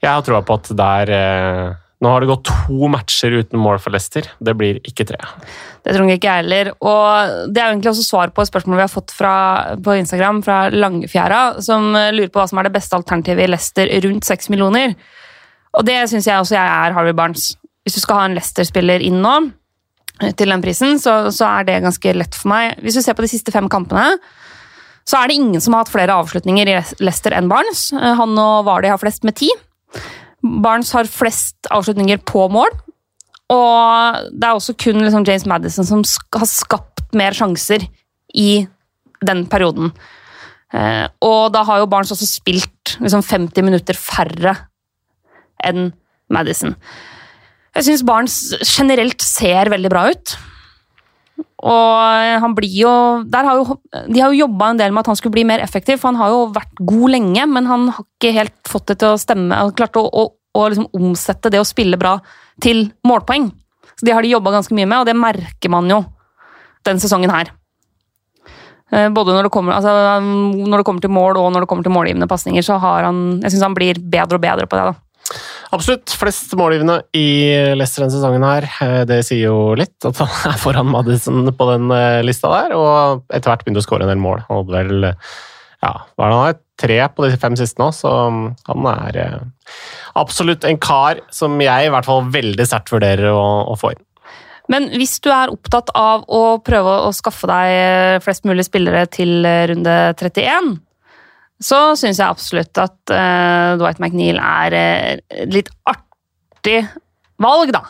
[0.00, 3.78] jeg har troa på at der uh, Nå har det gått to matcher uten mål
[3.80, 4.26] for Leicester.
[4.36, 5.16] Det blir ikke tre.
[5.86, 6.70] Det tror jeg ikke jeg heller.
[6.84, 9.36] Og det er egentlig også svar på et spørsmål vi har fått fra,
[9.80, 13.94] på Instagram fra Langfjæra, som lurer på hva som er det beste alternativet i Leicester
[14.04, 14.92] rundt seks millioner.
[15.78, 17.54] Og det syns jeg også jeg er Harvey Barnes.
[17.86, 19.38] Hvis du skal ha en Leicester-spiller inn nå
[20.20, 22.78] til den prisen, så, så, er det ganske lett for meg.
[22.84, 24.18] Hvis du ser på de siste fem kampene,
[25.04, 27.88] så er det ingen som har hatt flere avslutninger i Leicester enn Barnes.
[27.92, 29.50] Han og Vardy har flest med ti.
[30.40, 32.72] Barnes har flest avslutninger på mål.
[33.52, 36.04] Og det er også kun liksom James Madison som
[36.38, 37.84] har skapt mer sjanser
[38.34, 38.64] i
[39.24, 39.92] den perioden.
[40.74, 44.56] Eh, og da har jo Barnes også spilt liksom 50 minutter færre
[45.64, 45.92] enn
[46.32, 46.74] Madison.
[47.74, 48.28] Jeg syns barn
[48.62, 50.34] generelt ser veldig bra ut.
[51.64, 52.92] Og han blir jo,
[53.32, 53.78] har jo
[54.12, 56.20] De har jo jobba en del med at han skulle bli mer effektiv, for han
[56.20, 59.56] har jo vært god lenge, men han har ikke helt fått det til å stemme.
[59.56, 62.18] Han klart å, å, å liksom omsette det å spille bra
[62.62, 63.50] til målpoeng.
[63.94, 66.02] Så Det har de jobba ganske mye med, og det merker man jo
[66.84, 67.50] den sesongen her.
[68.92, 71.86] Eh, både når det, kommer, altså, når det kommer til mål og når det kommer
[71.86, 74.92] til målgivende pasninger, så har han Jeg syns han blir bedre og bedre på det.
[74.92, 74.94] da.
[75.74, 76.12] Absolutt.
[76.14, 77.26] Flest målgivende i
[77.74, 78.66] Leicester denne sesongen her.
[78.84, 82.76] Eh, det sier jo litt, at han er foran Madison på den eh, lista der.
[82.78, 84.44] Og etter hvert begynte å skåre en del mål.
[84.48, 85.08] Han hadde vel
[85.84, 86.60] ja, hva er det han har?
[86.74, 89.74] tre på de fem siste nå, så han er eh,
[90.18, 94.02] absolutt en kar som jeg i hvert fall veldig sterkt vurderer å, å få inn.
[94.72, 99.46] Men hvis du er opptatt av å prøve å skaffe deg flest mulig spillere til
[99.70, 100.72] runde 31,
[101.64, 106.82] så syns jeg absolutt at uh, Dwight McNeil er uh, litt artig
[107.40, 107.84] valg, da.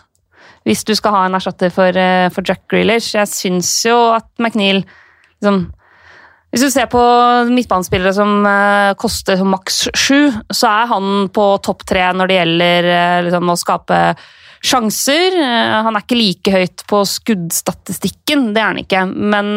[0.64, 3.12] Hvis du skal ha en erstatter for, uh, for Jack Grealish.
[3.16, 5.66] Jeg syns jo at McNeil liksom
[6.54, 7.02] Hvis du ser på
[7.50, 8.44] midtbanespillere som
[8.94, 12.86] koster maks sju, så er han på topp tre når det gjelder
[13.26, 13.98] liksom, å skape
[14.62, 15.34] sjanser.
[15.82, 19.02] Han er ikke like høyt på skuddstatistikken, det er han ikke.
[19.34, 19.50] Men,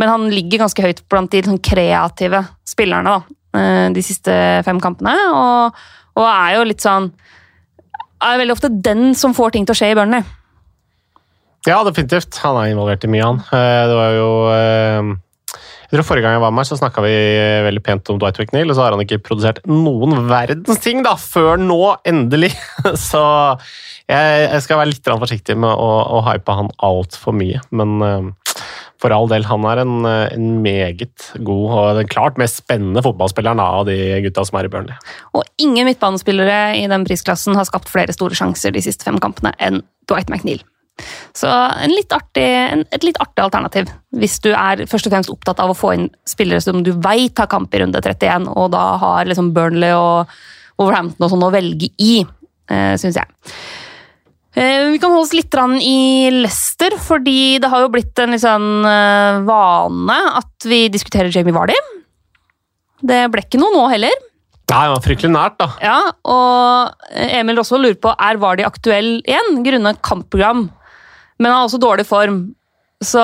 [0.00, 4.34] men han ligger ganske høyt blant de sånn kreative spillerne da, eh, de siste
[4.66, 5.14] fem kampene.
[5.30, 5.80] Og,
[6.16, 7.12] og, er jo litt sånn
[8.20, 10.24] Er veldig ofte den som får ting til å skje i Burnley.
[11.68, 12.36] Ja, definitivt.
[12.44, 13.40] Han er involvert i mye, han.
[13.48, 14.30] Det var jo
[15.90, 17.14] jeg tror Forrige gang jeg var med, så snakka vi
[17.66, 21.16] veldig pent om Dwight McNeil, og så har han ikke produsert noen verdens ting da,
[21.18, 22.52] før nå, endelig!
[23.10, 23.22] Så
[24.06, 27.98] jeg, skal være litt forsiktig med å, å hype han altfor mye, men
[29.00, 33.62] for all del, han er en, en, meget god og den klart mest spennende fotballspilleren
[33.62, 34.98] av de gutta som er i Burnley.
[35.32, 39.54] Og ingen midtbanespillere i den prisklassen har skapt flere store sjanser de siste fem kampene
[39.62, 40.60] enn Dwight McNeil.
[41.32, 41.48] Så
[41.88, 45.72] litt artig, en, et litt artig alternativ, hvis du er først og fremst opptatt av
[45.72, 49.30] å få inn spillere som du veit har kamp i runde 31, og da har
[49.30, 50.28] liksom Burnley og
[50.80, 52.20] Wolverhampton og sånn å velge i,
[52.68, 53.32] eh, syns jeg.
[54.54, 58.82] Eh, vi kan holde oss litt i Leicester, fordi det har jo blitt en sånn
[59.46, 61.76] vane at vi diskuterer Jamie Vardy.
[63.00, 64.16] Det ble ikke noe nå heller.
[64.70, 65.66] Nei, det var fryktelig nært, da.
[65.82, 65.98] Ja,
[66.30, 70.68] og Emil også lurer på er Vardy aktuell igjen, grunnet kampprogram.
[71.40, 72.42] Men han har også dårlig form.
[73.00, 73.22] Så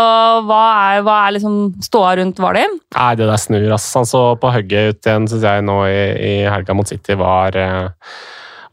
[0.48, 0.62] hva
[0.96, 2.64] er, hva er liksom ståa rundt Vardy?
[2.96, 3.90] Nei, det der snur, ass.
[3.98, 7.58] Han så på hugget ut igjen, syns jeg, nå i, i helga mot City var
[7.60, 8.08] eh,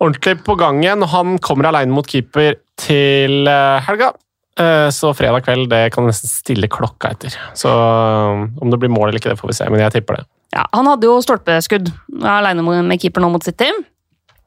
[0.03, 1.05] ordentlig på gang igjen.
[1.13, 4.11] Han kommer alene mot keeper til uh, helga.
[4.59, 7.33] Uh, så fredag kveld det kan nesten stille klokka etter.
[7.57, 10.19] Så uh, om det blir mål eller ikke, det får vi se, men jeg tipper
[10.19, 10.27] det.
[10.53, 11.89] Ja, Han hadde jo stolpeskudd
[12.21, 13.71] alene med keeper nå mot City.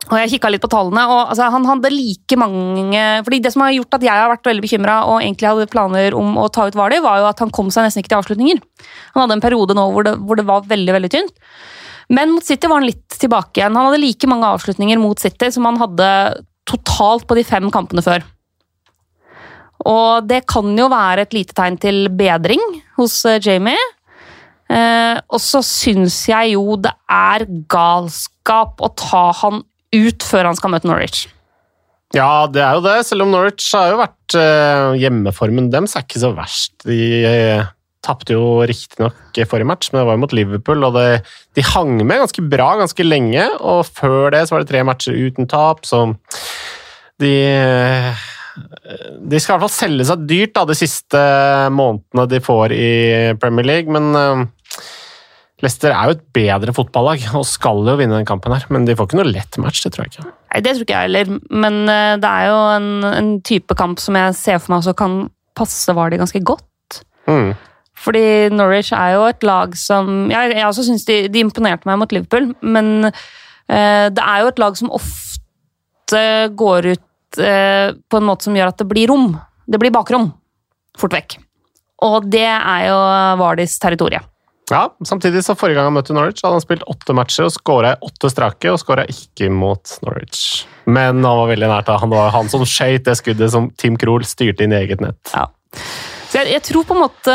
[0.06, 3.64] Og jeg kikka litt på tallene, og altså, han hadde like mange fordi Det som
[3.64, 6.68] har gjort at jeg har vært veldig bekymra og egentlig hadde planer om å ta
[6.68, 8.60] ut Vardy, var jo at han kom seg nesten ikke til avslutninger.
[9.16, 11.34] Han hadde en periode nå hvor det, hvor det var veldig veldig tynt.
[12.12, 13.74] Men mot City var han litt tilbake igjen.
[13.74, 16.08] Han hadde like mange avslutninger mot City som han hadde
[16.66, 18.24] totalt på de fem kampene før.
[19.86, 22.62] Og det kan jo være et lite tegn til bedring
[22.98, 23.78] hos eh, Jamie.
[24.66, 29.62] Eh, og så syns jeg jo det er galskap å ta han
[29.94, 31.26] ut før han skal møte Norwich.
[32.14, 36.06] Ja, det er jo det, selv om Norwich har jo vært eh, Hjemmeformen deres er
[36.06, 36.86] ikke så verst.
[36.86, 37.66] i eh,
[38.06, 41.24] Tapte jo riktignok forrige match, men det var jo mot Liverpool, og det,
[41.58, 43.48] de hang med ganske bra ganske lenge.
[43.58, 46.06] Og før det så var det tre matcher uten tap, så
[47.22, 47.34] de
[48.56, 51.20] De skal i hvert fall selge seg dyrt da, de siste
[51.76, 52.92] månedene de får i
[53.40, 54.46] Premier League, men uh,
[55.60, 58.96] Leicester er jo et bedre fotballag og skal jo vinne den kampen her, men de
[58.96, 60.32] får ikke noe lett match, det tror jeg ikke.
[60.54, 64.00] Nei, Det tror ikke jeg heller, men uh, det er jo en, en, type kamp
[64.00, 65.18] som jeg ser for meg også kan
[65.56, 67.02] passe Vardø ganske godt.
[67.28, 67.52] Mm.
[68.06, 71.98] Fordi Norwich er jo et lag som Jeg, jeg også syns de, de, imponerte meg
[71.98, 76.22] mot Liverpool, men eh, det er jo et lag som ofte
[76.54, 79.32] går ut eh, på en måte som gjør at det blir rom.
[79.66, 80.30] Det blir bakrom.
[80.96, 81.40] Fort vekk.
[82.06, 82.96] Og det er jo
[83.40, 84.24] Vardis territorium.
[84.70, 87.92] Ja, samtidig så forrige gang han møtte Norwich, hadde han spilt åtte matcher og skåra
[88.02, 90.64] åtte strake, og skåra ikke mot Norwich.
[90.90, 91.92] Men han var veldig nært.
[92.02, 95.20] Han var han som skøyt det skuddet som Tim Krohl styrte inn i eget nett.
[95.34, 95.46] Ja.
[96.26, 97.34] Så jeg, jeg, tror på en måte,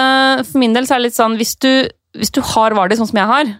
[0.49, 1.71] For min del så er det litt sånn Hvis du,
[2.17, 3.51] hvis du har Vardi sånn som jeg har,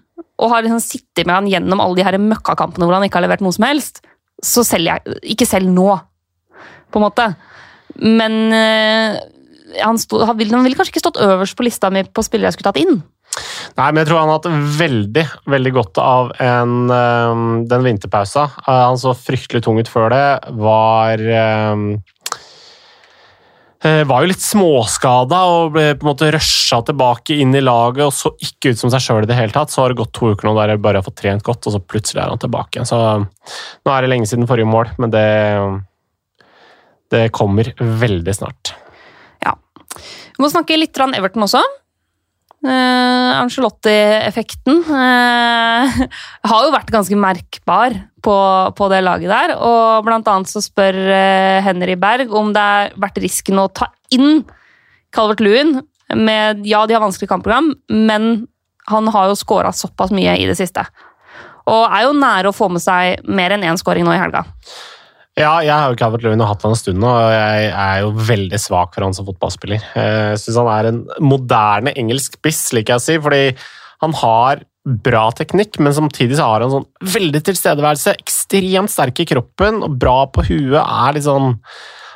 [0.42, 3.28] og har liksom sittet med han gjennom alle de her møkkakampene hvor han ikke har
[3.28, 4.02] levert noe som helst,
[4.44, 5.88] så selger jeg Ikke selv nå,
[6.92, 7.28] på en måte.
[8.02, 9.20] Men øh,
[9.80, 12.58] han, stod, han, ville, ville kanskje ikke stått øverst på lista mi på spillere jeg
[12.58, 13.02] skulle tatt inn.
[13.78, 18.50] Nei, men jeg tror han har hatt veldig veldig godt av en, um, den vinterpausa.
[18.66, 20.26] Uh, han så fryktelig tung ut før det.
[20.60, 21.86] Var Eh,
[23.82, 28.14] var jo litt småskada og ble på en måte rusha tilbake inn i laget og
[28.14, 29.74] så ikke ut som seg sjøl i det hele tatt.
[29.74, 31.74] Så har det gått to uker nå der jeg bare har fått trent godt, og
[31.74, 32.78] så plutselig er han tilbake.
[32.78, 32.90] igjen.
[32.90, 35.26] Så nå er det lenge siden forrige mål, men det,
[37.16, 38.76] det kommer veldig snart.
[39.42, 39.56] Ja.
[39.98, 41.66] Vi må snakke litt om Everton også.
[42.62, 46.02] Uh, Angelotti-effekten eh,
[46.52, 48.36] har jo vært ganske merkbar på,
[48.78, 49.56] på, det laget der.
[49.58, 53.90] Og blant annet så spør eh, Henry Berg om det har vært risken å ta
[54.14, 54.44] inn
[55.12, 55.80] Calvert Lewin
[56.14, 58.46] med Ja, de har vanskelig kampprogram, men
[58.92, 60.84] Han har jo skåra såpass mye i det siste.
[61.70, 64.42] Og er jo nære å få med seg mer enn én skåring nå i helga.
[65.42, 68.02] Ja, jeg har jo Calvert Lewin og hatt han en stund nå, og jeg er
[68.04, 69.86] jo veldig svak for han som fotballspiller.
[69.98, 73.46] Jeg syns han er en moderne engelsk spiss, liker jeg å si, fordi
[74.04, 74.62] han har
[75.06, 78.16] bra teknikk, men samtidig så har han sånn veldig tilstedeværelse.
[78.22, 80.80] Ekstremt sterk i kroppen og bra på huet.
[80.82, 81.56] er litt sånn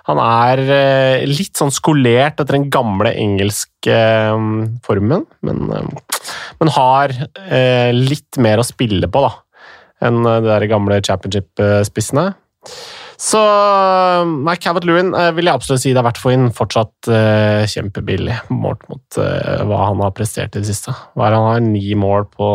[0.05, 4.35] han er eh, litt sånn skolert etter den gamle engelske eh,
[4.85, 6.19] formen, men, eh,
[6.61, 7.13] men har
[7.95, 9.31] litt mer å spille på da,
[10.05, 12.27] enn de der gamle championship-spissene.
[13.15, 13.39] Så
[14.27, 16.49] Mike Cavett Lewin vil jeg absolutt si det er verdt å få inn.
[16.55, 20.91] Fortsatt uh, kjempebillig målt mot uh, hva han har prestert i det siste.
[21.15, 22.49] Hva er Han har ni mål på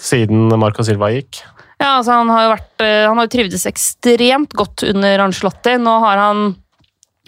[0.00, 1.42] siden Marco Silva gikk.
[1.80, 5.74] Ja, altså Han har jo vært, uh, han har trivdes ekstremt godt under Arnslotti.
[5.82, 6.50] Nå har han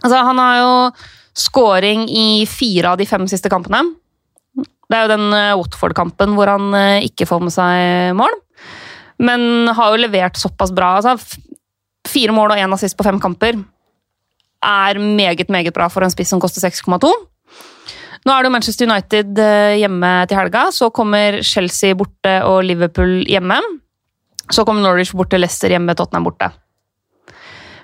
[0.03, 0.71] Altså, han har jo
[1.39, 3.85] scoring i fire av de fem siste kampene.
[4.93, 8.35] Det er jo den eh, Watford-kampen hvor han eh, ikke får med seg mål.
[9.23, 10.97] Men har jo levert såpass bra.
[10.99, 11.39] Altså,
[12.09, 13.59] fire mål og én assist på fem kamper
[14.63, 17.11] er meget, meget bra for en spiss som koster 6,2.
[18.23, 20.69] Nå er det jo Manchester United eh, hjemme til helga.
[20.71, 23.59] Så kommer Chelsea borte og Liverpool hjemme.
[24.53, 26.53] Så kommer Norwich borte, Leicester hjemme, Tottenham borte.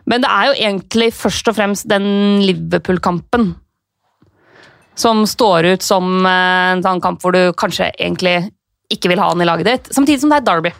[0.08, 2.06] Men det er jo egentlig først og fremst den
[2.46, 3.50] Liverpool-kampen
[4.98, 8.40] som står ut som eh, en sånn kamp hvor du kanskje egentlig
[8.92, 9.90] ikke vil ha han i laget ditt.
[9.94, 10.72] Samtidig som det er Derby.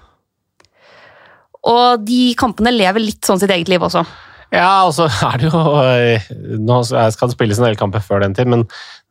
[1.67, 4.05] Og de kampene lever litt sånn sitt eget liv også.
[4.55, 8.25] Ja, og så er det jo eh, Nå skal det spilles en del kamper før
[8.25, 8.65] den tid, men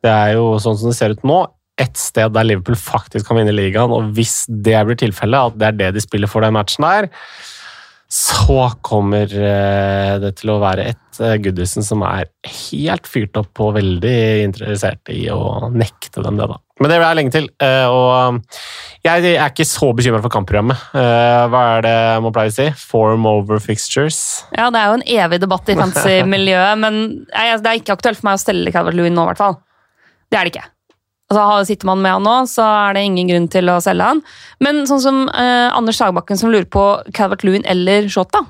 [0.04, 1.42] det er jo sånn som det ser ut nå,
[1.78, 3.92] et sted der Liverpool faktisk kan vinne ligaen.
[3.94, 7.08] Og hvis det blir tilfellet, at det er det de spiller for den matchen der,
[8.08, 13.60] så kommer eh, det til å være et eh, Goodison som er helt fyrt opp
[13.62, 16.56] og veldig interessert i å nekte dem det, da.
[16.78, 17.48] Men det er lenge til.
[17.62, 18.40] Eh, og
[19.04, 20.88] jeg er ikke så bekymra for kampprogrammet.
[20.94, 22.66] Hva er det man pleier å si?
[22.90, 24.18] Form over fixtures?
[24.54, 28.30] Ja, det er jo en evig debatt i fantasy-miljøet, men det er ikke aktuelt for
[28.30, 29.62] meg å stelle Calvert Lewin nå, i hvert fall.
[30.28, 30.68] Det er det ikke.
[31.28, 34.22] Altså, Sitter man med han nå, så er det ingen grunn til å selge han.
[34.64, 36.84] Men sånn som eh, Anders Sagbakken som lurer på
[37.16, 38.44] Calvert Lewin eller Shota.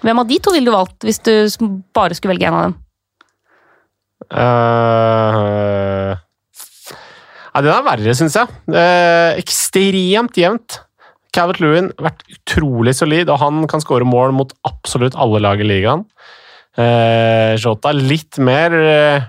[0.00, 1.34] Hvem av de to ville du valgt hvis du
[1.96, 2.78] bare skulle velge en av dem?
[4.30, 5.59] Uh,
[7.50, 8.48] ja, den er verre, syns jeg.
[8.70, 10.80] Eh, ekstremt jevnt.
[11.34, 15.62] Calvert Lewin har vært utrolig solid, og han kan skåre mål mot absolutt alle lag
[15.62, 16.06] i ligaen.
[16.78, 19.20] Eh, Jota litt mer eh,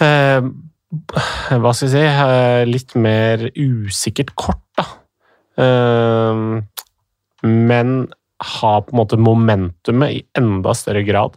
[0.00, 4.86] hva skal jeg si eh, Litt mer usikkert kort, da.
[5.60, 6.34] Eh,
[7.46, 7.94] men
[8.40, 11.36] har på en måte momentumet i enda større grad.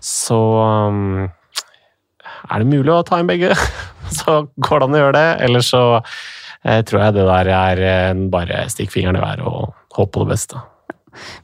[0.00, 1.26] Så um,
[2.48, 3.50] er det mulig å ta inn begge,
[4.20, 5.30] så går det an å gjøre det.
[5.46, 5.84] Eller så
[6.60, 10.60] tror jeg det der er bare stikk fingeren i været og håpe på det beste.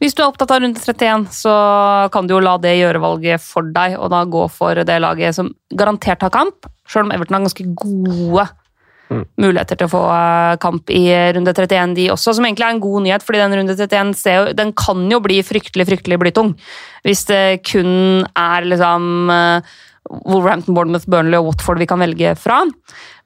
[0.00, 1.54] Hvis du er opptatt av runde 31, så
[2.14, 5.36] kan du jo la det gjøre valget for deg, og da gå for det laget
[5.36, 8.46] som garantert har kamp, selv om Everton har ganske gode
[9.10, 9.24] mm.
[9.42, 11.02] muligheter til å få eh, kamp i
[11.36, 14.46] runde 31, de også, som egentlig er en god nyhet, fordi den runde 31 jo,
[14.60, 16.54] den kan jo bli fryktelig, fryktelig blytung.
[17.06, 19.76] Hvis det kun er liksom eh,
[20.10, 22.62] Wolverhampton, Bournemouth, Burnley og Watford vi kan velge fra.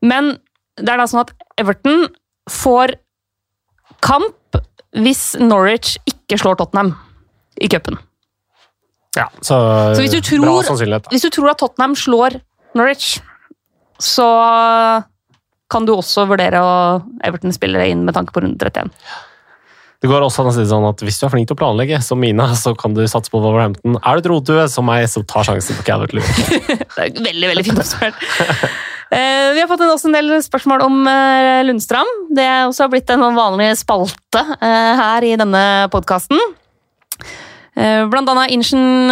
[0.04, 0.34] Men
[0.80, 2.06] det er da sånn at Everton
[2.50, 2.96] får
[4.04, 4.60] kamp
[4.96, 6.94] hvis Norwich ikke slår Tottenham
[7.60, 7.98] i cupen.
[9.18, 9.56] Ja, så,
[9.94, 10.62] så hvis, du tror,
[11.10, 12.38] hvis du tror at Tottenham slår
[12.78, 13.18] Norwich,
[14.00, 14.26] så
[15.70, 16.72] kan du også vurdere å
[17.26, 18.90] Everton spille inn med tanke på runde 31.
[20.00, 21.98] Det går også an å si sånn at Hvis du er flink til å planlegge,
[22.04, 23.98] som Mina, så kan du satse på Wolverhampton.
[24.00, 26.86] Er du et rotue som meg, så ta sjansen på Calvert Lewin.
[27.26, 28.24] veldig, veldig fint oppspørt.
[29.12, 32.24] uh, vi har fått også en del spørsmål om uh, Lundstrand.
[32.32, 36.40] Det er også blitt en vanlig spalte uh, her i denne podkasten.
[37.80, 39.08] Blant annet Inchen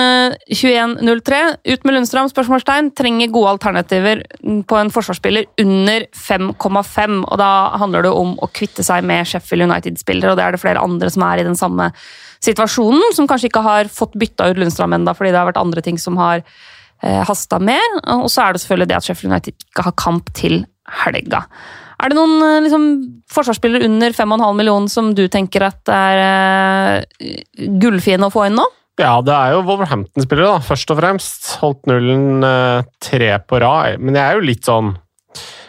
[0.50, 1.38] 2103.
[1.72, 2.28] Ut med Lundstrøm?
[2.28, 4.20] spørsmålstegn, Trenger gode alternativer
[4.68, 7.22] på en forsvarsspiller under 5,5.
[7.24, 7.50] og Da
[7.80, 11.08] handler det om å kvitte seg med Sheffield United-spillere, og det er det flere andre
[11.14, 11.88] som er i den samme
[12.44, 15.84] situasjonen, som kanskje ikke har fått bytta ut Lundstrøm ennå, fordi det har vært andre
[15.84, 17.98] ting som har eh, hasta mer.
[18.18, 20.60] Og så er det selvfølgelig det at Sheffield United ikke har kamp til
[21.06, 21.46] helga.
[21.99, 22.84] Er det noen eh, liksom,
[23.32, 27.32] forsvarsspillere under 5,5 millioner som du tenker at er uh,
[27.82, 28.66] gullfine å få inn nå?
[28.99, 31.53] Ja, det er jo Wolverhampton-spillere, da, først og fremst.
[31.62, 33.99] Holdt nullen uh, tre på rad.
[34.03, 34.96] Men jeg er jo litt sånn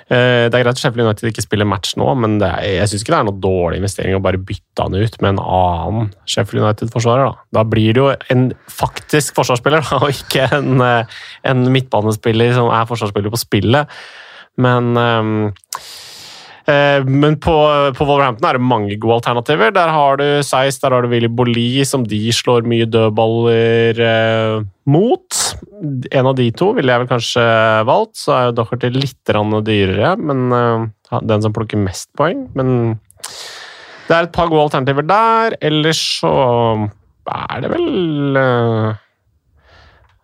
[0.10, 0.18] det
[0.58, 3.18] er greit at Sheffield United ikke spiller match nå, men er, jeg syns ikke det
[3.20, 7.28] er noe dårlig investering å bare bytte han ut med en annen Sheffield United-forsvarer.
[7.30, 7.46] Da.
[7.60, 12.90] da blir det jo en faktisk forsvarsspiller, da, og ikke en, en, midtbanespiller som er
[12.90, 14.02] forsvarsspiller på spillet.
[14.66, 15.46] Men um,
[16.68, 17.54] Men på,
[17.96, 19.72] på Wolverhampton er det mange gode alternativer.
[19.74, 24.60] Der har du Seis, der har du Willy Bolli, som de slår mye dødballer eh,
[24.90, 25.40] mot.
[26.12, 27.46] En av de to ville jeg vel kanskje
[27.90, 29.34] valgt, så er jo Docherty litt
[29.70, 32.48] dyrere, men eh, den som plukker mest poeng.
[32.58, 33.00] Men
[34.10, 35.58] det er et par gode alternativer der.
[35.62, 36.34] Ellers så
[37.30, 38.88] er det vel eh,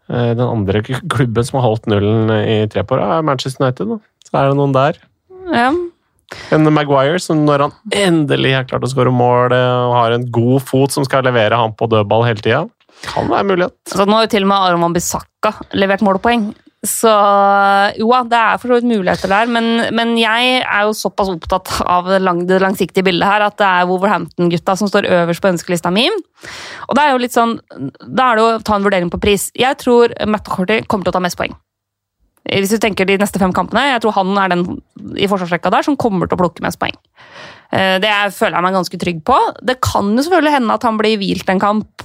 [0.10, 3.94] eh, den andre klubben som har holdt nullen i tre på rad, er Manchester United.
[3.94, 4.00] Da.
[4.26, 5.04] Så er det noen der.
[5.54, 5.70] Ja.
[6.56, 10.28] En Maguire som når han endelig har klart å skåre mål eh, og har en
[10.34, 12.66] god fot som skal levere han på dødball hele tida,
[13.06, 13.76] kan være mulighet.
[13.92, 16.54] Altså, nå har jo til og med Aron Bissaka levert målpoeng.
[16.86, 17.12] Så
[17.98, 21.72] jo, det er for så vidt muligheter der, men, men jeg er jo såpass opptatt
[21.82, 25.50] av det, lang, det langsiktige bildet her at det er Wolverhampton-gutta som står øverst på
[25.50, 26.06] ønskelista mi.
[26.86, 27.58] Og det er jo litt sånn,
[28.06, 29.50] Da er det jo å ta en vurdering på pris.
[29.58, 31.58] Jeg tror Matt Corty kommer til å ta mest poeng.
[32.46, 34.66] Hvis du tenker de neste fem kampene, jeg tror han er den
[35.18, 36.94] i forsvarsrekka der som kommer til å plukke mest poeng.
[37.72, 39.38] Eh, Det er- føler jeg meg ganske trygg på.
[39.66, 42.02] Det kan jo selvfølgelig hende at han blir hvilt en kamp.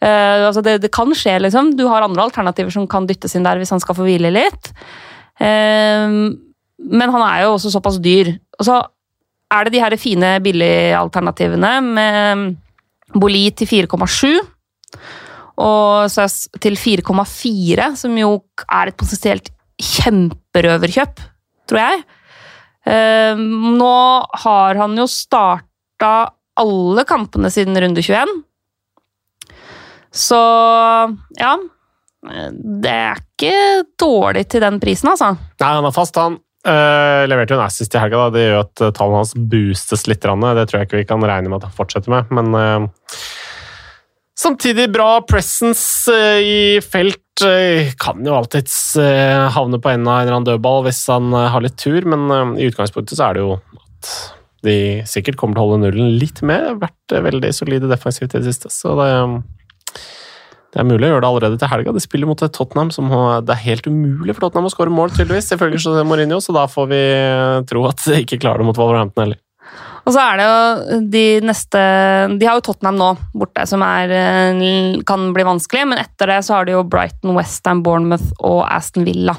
[0.00, 1.76] Eh, altså det, det kan skje, liksom.
[1.76, 4.72] Du har andre alternativer som kan dyttes inn der hvis han skal få hvile litt.
[5.40, 8.38] Eh, men han er jo også såpass dyr.
[8.60, 8.78] Og så
[9.50, 12.56] er det de her fine billigalternativene med
[13.14, 14.40] Boli til 4,7
[15.62, 19.50] og Søs til 4,4, som jo er et potensielt
[19.84, 21.22] kjemperøverkjøp,
[21.70, 22.04] tror jeg.
[22.84, 23.98] Eh, nå
[24.44, 26.14] har han jo starta
[26.60, 28.34] alle kampene siden runde 21.
[30.14, 30.40] Så
[31.40, 31.54] ja.
[32.24, 33.56] Det er ikke
[34.00, 35.34] dårlig til den prisen, altså.
[35.60, 36.38] Nei, han er fast, han.
[36.64, 38.22] Eh, leverte jo en assist i helga.
[38.22, 38.32] da.
[38.32, 40.24] Det gjør at eh, tallene hans boostes litt.
[40.24, 42.32] Det tror jeg ikke vi kan regne med at han fortsetter med.
[42.32, 43.26] Men eh,
[44.40, 47.20] samtidig bra presence i felt.
[47.42, 51.32] Eh, kan jo alltids eh, havne på enden av en eller annen dødball hvis han
[51.34, 54.12] eh, har litt tur, men i utgangspunktet så er det jo at
[54.64, 54.76] de
[55.08, 56.62] sikkert kommer til å holde nullen litt mer.
[56.62, 59.10] Det har Vært veldig solide defensivt i det siste, så det
[60.74, 61.92] det er mulig å gjøre det allerede til helga.
[61.94, 63.12] De spiller mot Tottenham som
[63.46, 65.52] det er helt umulig for Tottenham å skåre mål, tydeligvis.
[65.54, 66.98] Ifølge Mourinho, så da får vi
[67.70, 69.38] tro at de ikke klarer det mot Wolverhampton heller.
[70.04, 71.82] Og så er det jo de neste
[72.36, 76.42] De har jo Tottenham nå borte, som er, eh, kan bli vanskelig, men etter det
[76.44, 79.36] så har de jo Brighton, Westham, Bournemouth og Aston Villa.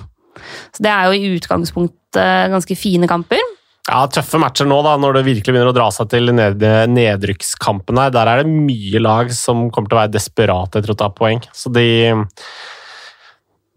[0.74, 3.42] Så det er jo i utgangspunktet ganske fine kamper.
[3.86, 8.08] Ja, Tøffe matcher nå, da, når det virkelig begynner å dra seg til ned, nedrykkskampene.
[8.16, 11.44] Der er det mye lag som kommer til å være desperate etter å ta poeng.
[11.54, 11.86] Så de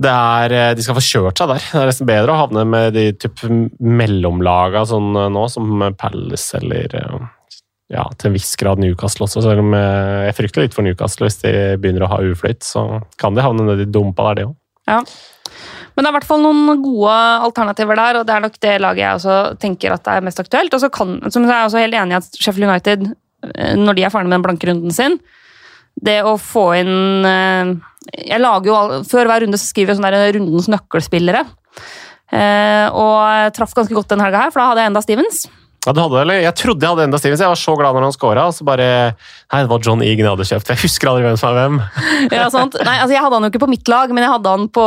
[0.07, 1.65] er, De skal få kjørt seg der.
[1.65, 3.43] Det er nesten bedre å havne med de typ
[3.83, 6.95] mellomlaga sånn nå, som Palace eller
[7.89, 9.43] ja, til en viss grad Newcastle også.
[9.43, 13.35] Selv om jeg frykter litt for Newcastle hvis de begynner å ha uflyt, så kan
[13.35, 14.57] de havne nedi dumpa der, det òg.
[14.89, 15.03] Ja.
[15.99, 17.15] Men det er i hvert fall noen gode
[17.49, 20.77] alternativer der, og det er nok det laget jeg også tenker at er mest aktuelt.
[20.77, 23.09] Og så som jeg er også helt enig i at Sheffield United,
[23.51, 25.19] eh, når de er ferdig med den blanke runden sin,
[26.05, 27.71] det å få inn eh,
[28.31, 31.47] Jeg lager jo Før hver runde så skriver jeg sånn der rundens nøkkelspillere.
[32.29, 35.47] Eh, og jeg traff ganske godt den helga her, for da hadde jeg enda Stevens.
[35.87, 36.37] Ja, du hadde det?
[36.43, 37.41] Jeg trodde jeg hadde enda Stevens.
[37.41, 40.27] Jeg var så glad når han scora, og så bare Nei, det var John Egan
[40.27, 40.73] jeg hadde kjøpt.
[40.75, 41.79] Jeg husker aldri hvem som er hvem.
[42.37, 42.77] Ja, sant?
[42.85, 44.87] Nei, altså Jeg hadde han jo ikke på mitt lag, men jeg hadde han på,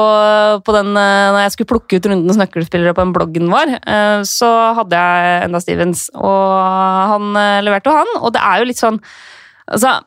[0.67, 3.75] på den eh, når jeg skulle plukke ut rundens nøkkelspillere på den bloggen vår.
[4.29, 4.51] Så
[4.81, 6.55] hadde jeg enda Stevens, og
[7.15, 7.31] han
[7.65, 8.17] leverte jo han.
[8.21, 9.01] Og det er jo litt sånn
[9.71, 9.97] altså,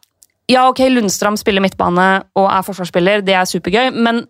[0.51, 4.26] Ja, ok, Lundstrand spiller midtbane og er forsvarsspiller, det er supergøy, men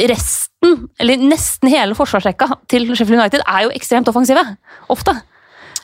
[0.00, 4.40] resten, eller nesten hele forsvarsrekka til Sheffield United er jo ekstremt offensive.
[4.92, 5.14] Ofte.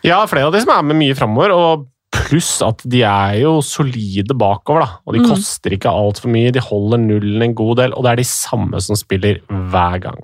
[0.07, 3.59] Ja, flere av de som er med mye framover, og pluss at de er jo
[3.63, 4.81] solide bakover.
[4.81, 5.29] da, og De Mm.
[5.29, 8.81] koster ikke altfor mye, de holder nullen en god del, og det er de samme
[8.81, 10.17] som spiller hver gang.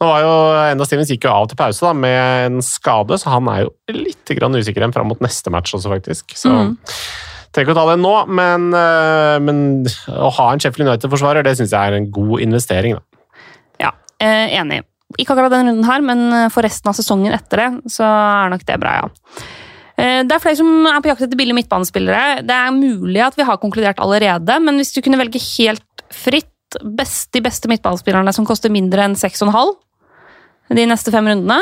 [0.00, 3.28] Nå var jo, Enda Stevens gikk jo av til pause da, med en skade, så
[3.34, 6.24] han er jo litt grann usikker igjen fram mot neste match også, faktisk.
[6.34, 6.78] Så Mm.
[7.52, 9.60] Trenger ikke å ta det nå, men, øh, men
[10.12, 12.98] å ha en Sheffield United-forsvarer det syns jeg er en god investering.
[12.98, 13.22] da.
[13.86, 14.82] Ja, eh, enig.
[15.16, 18.52] Ikke akkurat denne runden her, men eh, for resten av sesongen etter det, så er
[18.52, 19.08] nok det bra, ja.
[19.98, 22.44] Eh, Det er flere som er på jakt etter billige midtbanespillere.
[22.46, 26.52] Det er mulig at vi har konkludert allerede, men hvis du kunne velge helt fritt
[26.84, 29.74] best, de beste midtbanespillerne som koster mindre enn 6,5
[30.76, 31.56] de neste fem rundene,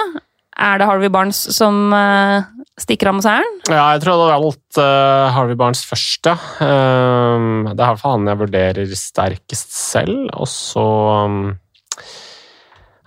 [0.59, 2.43] er det Harvey Barnes som eh,
[2.81, 3.61] stikker av med seieren?
[3.71, 6.37] Ja, jeg tror det hadde valgt øh, Harvey Barnes først, ja.
[6.61, 10.27] Um, det er i hvert fall han jeg vurderer sterkest selv.
[10.37, 10.87] Og så
[11.25, 11.39] um,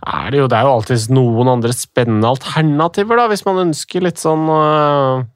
[0.09, 4.05] er det jo Det er jo alltid noen andre spennende alternativer, da, hvis man ønsker
[4.05, 5.27] litt sånn øh,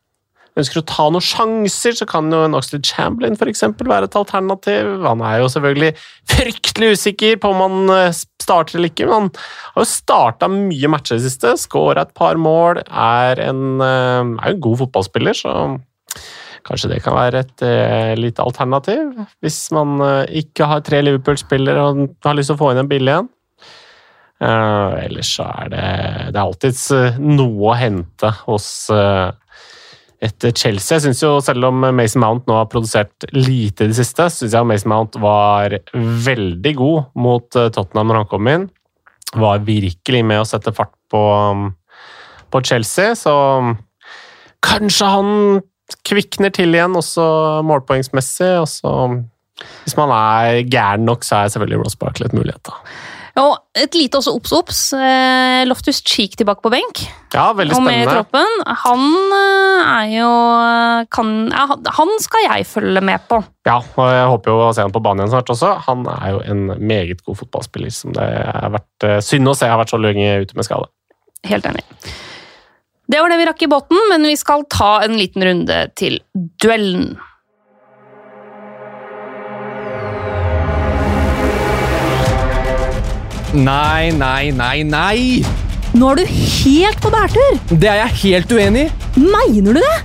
[0.60, 4.18] ønsker å ta noen sjanser, så kan jo en Oxlade Chamberlain for eksempel, være et
[4.20, 4.92] alternativ.
[5.06, 5.94] Han er jo selvfølgelig
[6.30, 9.32] fryktelig usikker på om han eh, starter eller ikke, men han
[9.74, 14.22] har jo starta mye matcher i det siste, skåra et par mål, er en, eh,
[14.22, 15.58] er en god fotballspiller, så
[16.68, 19.24] kanskje det kan være et eh, lite alternativ.
[19.44, 22.92] Hvis man eh, ikke har tre Liverpool-spillere og har lyst til å få inn en
[22.92, 23.32] billig en.
[24.44, 25.84] Uh, ellers så er det
[26.36, 29.30] Det alltids uh, noe å hente hos eh,
[30.24, 30.96] et Chelsea.
[30.96, 34.56] Jeg synes jo Selv om Mason Mount nå har produsert lite i det siste, syns
[34.56, 38.68] jeg Mason Mount var veldig god mot eh, Tottenham når han kom inn.
[39.34, 41.68] Var virkelig med å sette fart på, um,
[42.54, 43.34] på Chelsea, så
[44.64, 45.30] kanskje han
[46.08, 47.26] kvikner til igjen, også
[47.66, 48.52] målpoengsmessig.
[48.62, 48.94] Og så,
[49.84, 52.62] hvis man er gæren nok, så er selvfølgelig Ross Barkley et mulighet.
[52.70, 52.78] da.
[53.42, 54.80] Og et lite også obs, obs.
[54.94, 57.00] Eh, Loftus Cheek tilbake på benk.
[57.34, 57.80] Ja, veldig spennende.
[57.80, 58.60] Og med i troppen.
[58.84, 59.06] Han
[59.38, 60.28] eh, er jo
[61.18, 61.64] kan, ja,
[61.98, 63.40] han- skal jeg følge med på.
[63.66, 65.72] Ja, og jeg håper jo å se han på banen igjen snart også.
[65.88, 69.66] Han er jo en meget god fotballspiller som det har vært eh, synd å se
[69.72, 70.92] har vært så lenge ute med skade.
[71.50, 71.82] Helt enig.
[73.10, 76.22] Det var det vi rakk i båten, men vi skal ta en liten runde til
[76.62, 77.16] duellen.
[83.54, 85.46] Nei, nei, nei, nei!
[85.94, 87.60] Nå er du helt på bærtur!
[87.70, 89.22] Det er jeg helt uenig i!
[89.22, 89.98] Mener du det?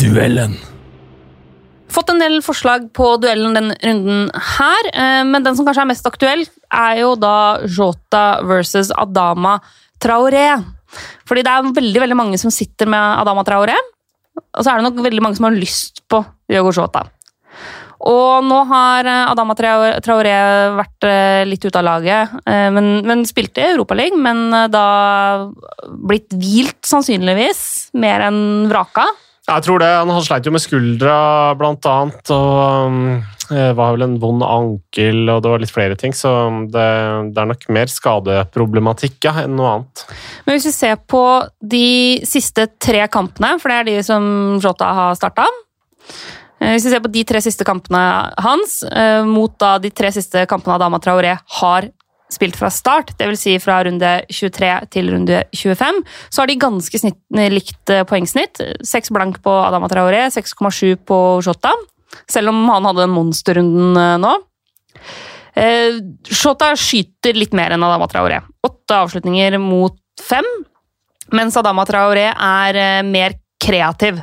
[0.00, 0.56] Duellen.
[1.92, 5.92] Fått en del forslag på duellen denne runden her, eh, men den som kanskje er
[5.92, 7.36] mest aktuell, er jo da
[7.68, 9.58] Jota versus Adama
[10.00, 10.56] Traoré.
[11.28, 13.76] Fordi det er veldig veldig mange som sitter med Adama Traoré,
[14.40, 17.10] og så er det nok veldig mange som har lyst på Diogo Jota.
[18.08, 20.34] Og nå har eh, Adama Traoré
[20.78, 24.86] vært eh, litt ute av laget, eh, men, men spilte i Europaligaen, men da
[25.86, 28.42] blitt hvilt sannsynligvis, mer enn
[28.72, 29.06] vraka.
[29.42, 29.90] Jeg tror det.
[29.90, 31.14] Han sleit jo med skuldra,
[31.58, 32.98] blant annet, og um,
[33.48, 36.30] det var vel en vond ankel, og det var litt flere ting, så
[36.72, 36.84] det,
[37.34, 40.04] det er nok mer skadeproblematikk ja, enn noe annet.
[40.46, 41.24] Men hvis vi ser på
[41.58, 44.30] de siste tre kampene, for det er de som
[44.62, 45.50] Jota har starta
[46.62, 48.02] Hvis vi ser på de tre siste kampene
[48.44, 51.88] hans, eh, mot da de tre siste kampene Adama Traoré har
[52.32, 53.40] spilt fra start, dvs.
[53.40, 56.00] Si fra runde 23 til runde 25,
[56.30, 57.18] så har de ganske snitt,
[57.52, 58.62] likt eh, poengsnitt.
[58.88, 61.74] 6 blank på Adama Traoré, 6,7 på Shota,
[62.28, 64.32] Selv om han hadde den monsterrunden eh, nå.
[65.56, 68.42] Eh, Shota skyter litt mer enn Adama Traoré.
[68.64, 70.46] Åtte avslutninger mot fem,
[71.32, 74.20] mens Adama Traoré er eh, mer kreativ.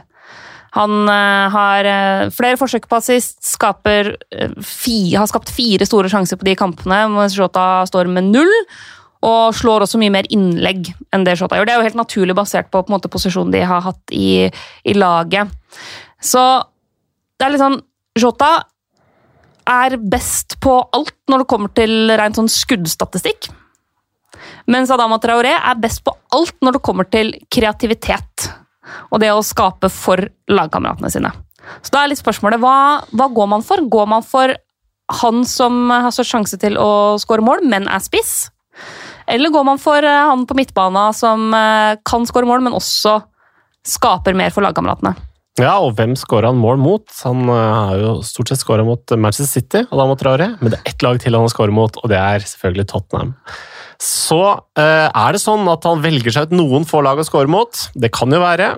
[0.78, 6.12] Han eh, har eh, flere forsøk på assist, skaper, eh, fi, har skapt fire store
[6.12, 8.56] sjanser på de kampene, Shota står med null.
[9.26, 11.68] Og slår også mye mer innlegg enn det Shota gjør.
[11.68, 14.48] Det er jo helt naturlig basert på, på måte, posisjonen de har hatt i,
[14.88, 15.52] i laget.
[16.24, 16.44] Så
[17.36, 17.82] det er litt sånn
[18.20, 18.52] Shota
[19.70, 23.50] er best på alt når det kommer til rent sånn skuddstatistikk.
[24.72, 28.29] Mens Adama Traoré er best på alt når det kommer til kreativitet.
[29.10, 31.32] Og det å skape for lagkameratene sine.
[31.84, 33.84] Så da er litt spørsmålet hva, hva går man for?
[33.92, 34.56] Går man for
[35.20, 38.50] han som har størst sjanse til å skåre mål, men er spiss?
[39.30, 43.20] Eller går man for eh, han på midtbana som eh, kan skåre mål, men også
[43.86, 45.16] skaper mer for lagkameratene?
[45.60, 47.06] Ja, og hvem skåra han mål mot?
[47.26, 50.26] Han eh, har jo stort sett skåra mot Manchester City, og da mot
[50.62, 53.36] men det er ett lag til han har skåra mot, og det er selvfølgelig Tottenham.
[54.00, 54.40] Så
[54.80, 57.82] eh, er det sånn at han velger seg ut noen få lag å score mot.
[58.00, 58.78] Det kan jo være.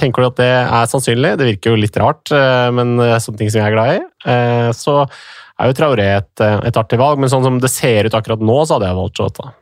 [0.00, 1.34] Tenker du at det er sannsynlig?
[1.36, 3.98] Det virker jo litt rart, men men er sånne ting som jeg er glad i.
[4.32, 8.08] Eh, så er jo Traoré et, eh, et artig valg, men sånn som det ser
[8.08, 9.52] ut akkurat nå, så hadde jeg valgt Jota.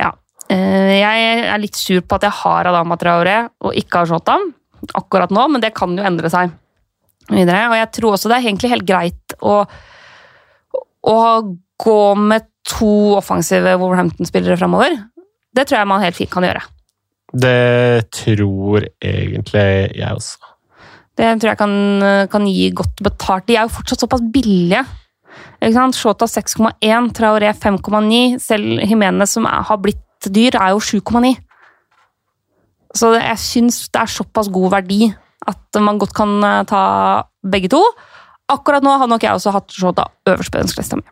[0.00, 0.12] Ja.
[0.52, 4.36] Eh, Jeg er litt sur på at jeg har Adama Traoré og ikke har Jota
[4.94, 6.52] akkurat nå, men det kan jo endre seg
[7.30, 7.70] videre.
[7.70, 9.64] Og jeg tror også det er egentlig helt greit å,
[11.02, 11.18] å
[11.82, 14.96] gå med to offensive Wolverhampton-spillere framover.
[15.56, 16.62] Det tror jeg man helt fint kan gjøre.
[17.32, 20.52] Det tror egentlig jeg også.
[21.16, 21.74] Det tror jeg kan,
[22.30, 23.46] kan gi godt betalt.
[23.48, 24.82] De er jo fortsatt såpass billige.
[25.62, 25.96] Ikke sant?
[25.96, 28.36] Shota 6,1, Traoré 5,9.
[28.42, 31.32] Selv Jimenez, som er, har blitt dyr, er jo 7,9.
[32.96, 35.08] Så jeg syns det er såpass god verdi
[35.46, 36.82] at man godt kan eh, ta
[37.46, 37.82] begge to.
[38.52, 41.06] Akkurat nå har nok jeg også hatt Shota øverst på ønskelista mi.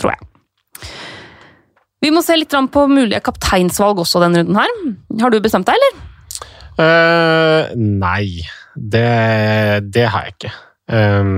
[0.00, 0.29] Tror jeg.
[2.00, 4.70] Vi må se litt på mulige kapteinsvalg også denne runden her.
[5.20, 5.92] Har du bestemt deg, eller?
[6.80, 8.40] Uh, nei,
[8.74, 9.10] det,
[9.92, 10.52] det har jeg ikke.
[10.90, 11.32] Eh,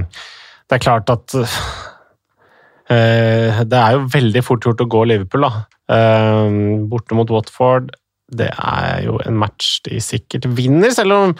[0.70, 1.56] det er klart at uh,
[2.88, 5.52] Det er jo veldig fort gjort å gå Liverpool, da.
[5.92, 6.48] Eh,
[6.88, 7.90] borte mot Watford.
[8.32, 11.34] det er jo en match de sikkert vinner, selv om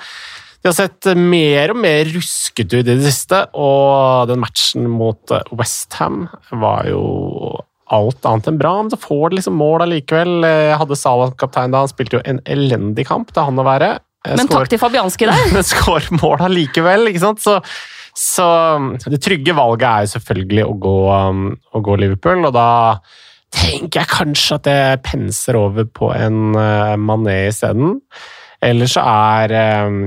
[0.62, 3.38] de har sett mer og mer ruskete ut i det siste.
[3.58, 6.28] Og den matchen mot Westham
[6.60, 7.02] var jo
[7.92, 10.46] alt annet enn bra, men så får de liksom mål allikevel.
[10.46, 13.60] Jeg hadde Salah som kaptein da, han spilte jo en elendig kamp, det er han
[13.60, 13.92] å være.
[14.30, 15.48] Men takk til Fabianski der.
[15.54, 17.42] Men skår mål allikevel, ikke sant?
[17.42, 17.58] Så,
[18.14, 18.46] så,
[19.10, 22.68] det trygge valget er jo selvfølgelig å gå, um, å gå Liverpool, og da
[23.52, 27.98] tenker jeg kanskje at jeg penser over på en uh, Mané isteden.
[28.62, 29.56] Eller så er
[29.88, 30.06] um,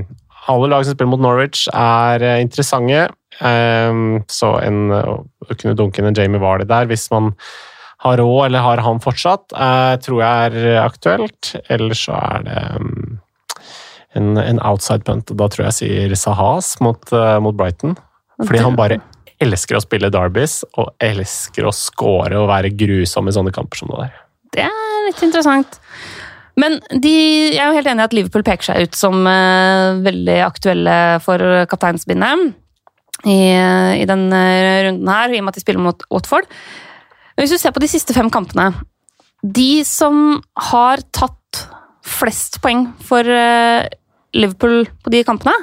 [0.51, 3.09] alle lag som spiller mot Norwich, er uh, interessante.
[3.43, 7.33] Um, så en, uh, å kunne dunke inn en Jamie Vardy der hvis man
[8.05, 11.53] har råd, eller har han fortsatt, uh, tror jeg er aktuelt.
[11.73, 13.17] Eller så er det um,
[14.15, 15.33] en, en, outside punt.
[15.33, 17.97] Da tror jeg sier Sahas mot, uh, mot Brighton.
[18.43, 18.99] Fordi han bare
[19.43, 23.91] elsker å spille Derbies og elsker å score og være grusom i sånne kamper som
[23.91, 24.21] det der.
[24.55, 25.79] Det er litt interessant.
[26.59, 27.11] Men de,
[27.51, 30.95] jeg er jo helt enig i at Liverpool peker seg ut som uh, veldig aktuelle
[31.23, 31.41] for
[31.71, 32.53] kapteinsbindet
[33.25, 33.39] i,
[33.99, 34.41] i denne
[34.85, 36.47] runden her, i og med at de spiller mot Watford.
[37.35, 38.69] Hvis du ser på de siste fem kampene
[39.43, 40.39] De som
[40.71, 41.63] har tatt
[42.05, 43.85] flest poeng for uh,
[44.35, 45.55] Liverpool på de kampene,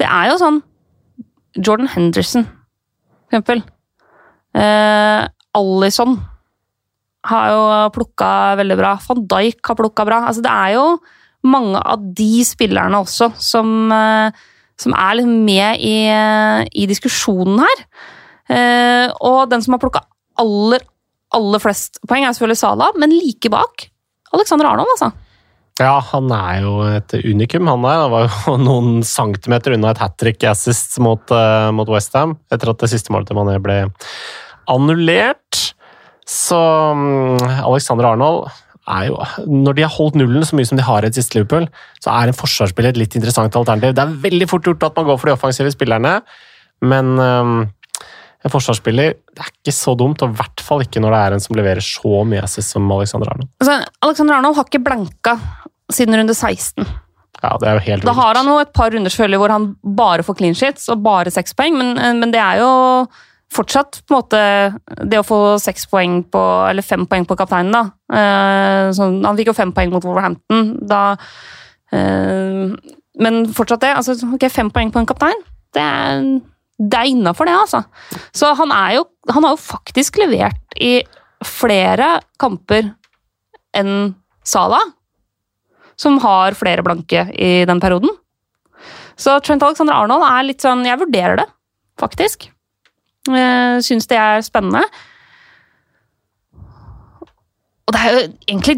[0.00, 0.60] det er jo sånn
[1.58, 3.60] Jordan Henderson, for eksempel.
[4.58, 5.26] Eh,
[5.58, 6.16] Alison
[7.28, 8.94] har jo plukka veldig bra.
[9.06, 10.22] Van Dijk har plukka bra.
[10.28, 10.86] Altså, det er jo
[11.46, 14.34] mange av de spillerne også som, uh,
[14.80, 15.96] som er litt med i,
[16.74, 17.84] i diskusjonen her.
[18.54, 20.04] Eh, og den som har plukka
[20.40, 20.84] aller,
[21.34, 23.88] aller flest poeng, er selvfølgelig Sala, men like bak
[24.34, 25.12] Alexander Arnold, altså.
[25.82, 28.02] Ja, han er jo et unikum, han der.
[28.04, 32.70] Han var jo noen centimeter unna et hat trick assist mot, uh, mot Westham etter
[32.70, 33.80] at det siste målet til Mané ble
[34.70, 35.72] annullert.
[36.30, 37.34] Så um,
[37.66, 38.46] Alexander Arnold
[38.88, 41.36] er jo Når de har holdt nullen så mye som de har i et siste
[41.36, 41.66] Liverpool,
[42.04, 43.96] så er en forsvarsspiller et litt interessant alternativ.
[43.96, 46.18] Det er veldig fort gjort at man går for de offensive spillerne,
[46.84, 47.54] men um,
[48.44, 51.36] en forsvarsspiller det er ikke så dumt, og i hvert fall ikke når det er
[51.36, 53.50] en som leverer så mye assist som Alexander Arnold.
[53.62, 55.38] Altså, Alexander Arnold har ikke blanka
[55.92, 56.84] siden runde 16.
[57.44, 59.68] Ja, det er jo helt Da har han jo et par runder selvfølgelig hvor han
[59.96, 62.70] bare får clean sheets og bare seks poeng, men, men, det er jo
[63.54, 64.40] fortsatt på en måte
[65.10, 67.84] det å få seks poeng på, eller fem poeng på kapteinen, da.
[68.10, 71.02] Uh, sånn, han fikk jo fem poeng mot Wolverhampton, da
[71.94, 72.74] uh,
[73.24, 73.92] Men fortsatt det.
[73.94, 75.44] altså ok, Fem poeng på en kaptein,
[75.76, 76.24] det er
[76.78, 77.84] det er innafor, det, altså.
[78.34, 80.98] Så han, jo, han har jo faktisk levert i
[81.44, 82.90] flere kamper
[83.76, 84.14] enn
[84.44, 84.80] Sala,
[85.96, 88.10] som har flere blanke i den perioden.
[89.16, 91.46] Så Trent Alexander Arnold er litt sånn Jeg vurderer det,
[92.02, 92.48] faktisk.
[93.24, 94.82] Syns det er spennende.
[97.84, 98.76] Og det er jo egentlig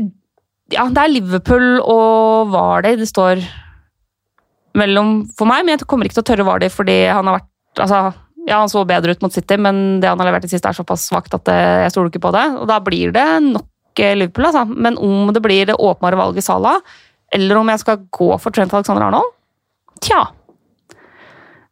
[0.75, 3.41] Ja, det er Liverpool og Vardy det står
[4.77, 7.53] mellom for meg, men jeg kommer ikke til å tørre Vardy fordi han har vært
[7.83, 8.01] altså,
[8.47, 10.77] ja, Han så bedre ut mot City, men det han har levert i siste, er
[10.77, 12.45] såpass svakt at jeg stoler ikke på det.
[12.61, 14.65] Og Da blir det nok eh, Liverpool, altså.
[14.71, 16.79] Men om det blir det åpnere valget i Salah,
[17.35, 19.33] eller om jeg skal gå for Trent Alexander Arnold
[20.05, 20.23] Tja.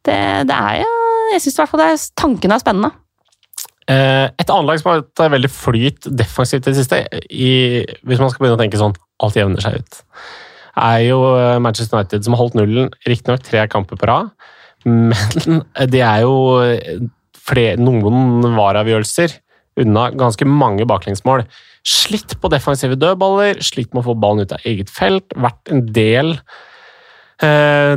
[0.05, 0.17] Det,
[0.49, 0.93] det er jo
[1.33, 2.91] Jeg syns i hvert fall det er, tankene er spennende.
[3.91, 7.53] Eh, et annet lag som har hatt veldig flyt defensivt i det siste, i,
[8.09, 9.99] hvis man skal begynne å tenke sånn alt jevner seg ut,
[10.81, 14.33] er jo eh, Manchester United, som har holdt nullen riktignok tre kamper på rad.
[14.85, 15.63] Men
[15.93, 16.37] det er jo
[17.45, 19.41] flere, noen vareavgjørelser
[19.81, 21.45] unna ganske mange baklengsmål.
[21.85, 25.35] Slitt på defensive dødballer, slitt med å få ballen ut av eget felt.
[25.35, 26.35] Vært en del
[27.43, 27.95] uh,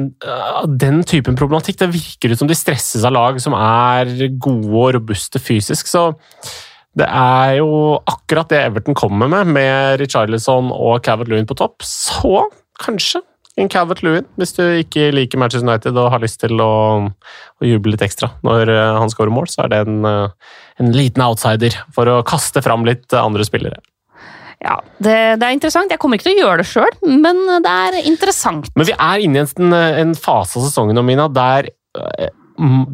[0.67, 1.79] den typen problematikk.
[1.81, 4.11] Det virker ut som de stresses av lag som er
[4.41, 5.89] gode og robuste fysisk.
[5.91, 6.09] Så
[6.97, 11.85] det er jo akkurat det Everton kommer med, med Richarlison og Cavett Lewin på topp.
[11.85, 12.47] Så
[12.81, 13.21] kanskje
[13.57, 16.71] en Calvert Lewin, hvis du ikke liker Manchester United og har lyst til å,
[17.09, 20.91] å juble litt ekstra når eh, han skårer mål, så er det en, eh, en,
[20.93, 23.81] liten outsider for å kaste fram litt andre spillere.
[24.61, 25.91] Ja, det, det, er interessant.
[25.93, 28.69] Jeg kommer ikke til å gjøre det sjøl, men det er interessant.
[28.77, 32.31] Men vi er inne i en, en fase av sesongen Mina, der eh,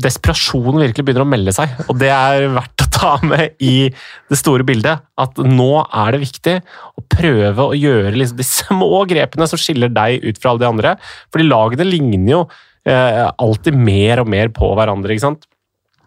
[0.03, 1.71] desperasjonen virkelig begynner å melde seg.
[1.87, 3.89] Og det er verdt ta med i
[4.29, 5.03] det store bildet.
[5.19, 6.57] At nå er det viktig
[6.99, 10.69] å prøve å gjøre liksom de små grepene som skiller deg ut fra alle de
[10.69, 10.93] andre.
[11.33, 12.43] Fordi lagene ligner jo
[12.89, 15.15] eh, alltid mer og mer på hverandre.
[15.15, 15.49] ikke sant?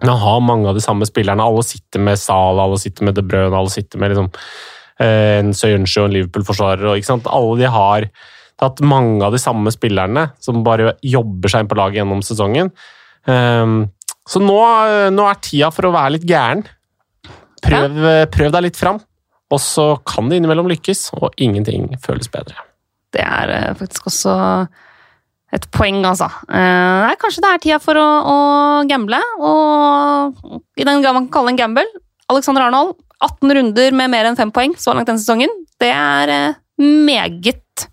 [0.04, 1.44] Man har mange av de samme spillerne.
[1.44, 4.30] Alle sitter med Sala, alle sitter med De Bruyne, alle sitter med liksom,
[5.00, 6.88] eh, en Søyensjø og en Liverpool-forsvarer.
[6.90, 8.10] Alle de har
[8.60, 12.72] tatt mange av de samme spillerne som bare jobber seg inn på laget gjennom sesongen.
[13.26, 13.90] Um,
[14.26, 14.56] så nå,
[15.14, 16.64] nå, er tida for å være litt gæren.
[17.66, 18.26] Prøv, ja.
[18.32, 19.00] prøv deg litt fram.
[19.54, 22.58] Og så kan det innimellom lykkes, og ingenting føles bedre.
[23.14, 24.34] Det er eh, faktisk også
[25.54, 26.26] et poeng, altså.
[26.50, 28.38] Eh, nei, kanskje det er tida for å, å
[28.90, 31.86] gamble, og i den grad man kan kalle en gamble
[32.32, 35.52] Alexander Arnold, 18 runder med mer enn fem poeng så langt denne sesongen.
[35.80, 37.86] Det er eh, meget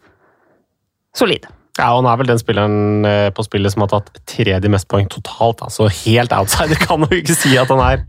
[1.15, 1.45] solid.
[1.79, 5.07] Ja, Han er vel den spilleren eh, på spillet som har tatt tredje mest poeng
[5.09, 5.63] totalt.
[5.65, 8.03] Altså helt outsider kan jo ikke si at han er.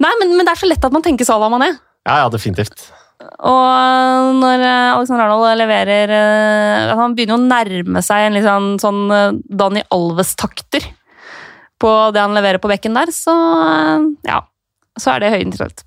[0.00, 1.74] Nei, men, men det er så lett at man tenker Salah Mané.
[2.08, 2.88] Ja, ja, definitivt.
[3.20, 8.70] Og når eh, Alexander Arnold leverer eh, Han begynner å nærme seg en litt sånn,
[8.80, 10.86] sånn eh, Dani Alves-takter
[11.80, 14.40] på det han leverer på bekken der, så eh, ja.
[14.98, 15.84] Så er det høyinteressant.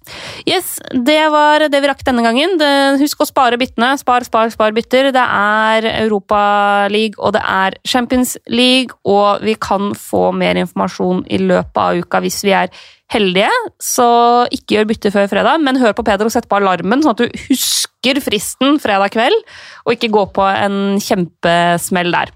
[0.48, 2.56] Yes, det var det vi rakk denne gangen.
[3.02, 3.92] Husk å spare byttene.
[4.00, 5.12] Spar, spar, spar bytter.
[5.14, 11.42] Det er Europaliga og det er Champions League, og vi kan få mer informasjon i
[11.44, 12.72] løpet av uka hvis vi er
[13.14, 13.52] heldige.
[13.84, 14.08] Så
[14.56, 17.24] ikke gjør bytte før fredag, men hør på Peder og sett på alarmen, sånn at
[17.24, 19.46] du husker fristen fredag kveld,
[19.86, 22.34] og ikke gå på en kjempesmell der.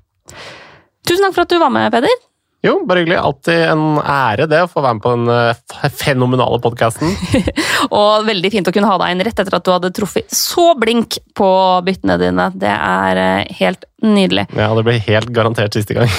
[1.08, 2.27] Tusen takk for at du var med, Peder.
[2.66, 3.18] Jo, bare hyggelig.
[3.22, 7.14] Alltid en ære det å få være med på den eh, fenomenale podkasten.
[8.00, 10.72] Og veldig fint å kunne ha deg inn rett etter at du hadde truffet så
[10.80, 11.50] blink på
[11.86, 12.50] byttene dine.
[12.58, 14.48] Det er eh, helt nydelig.
[14.58, 16.10] Ja, det ble helt garantert siste gang.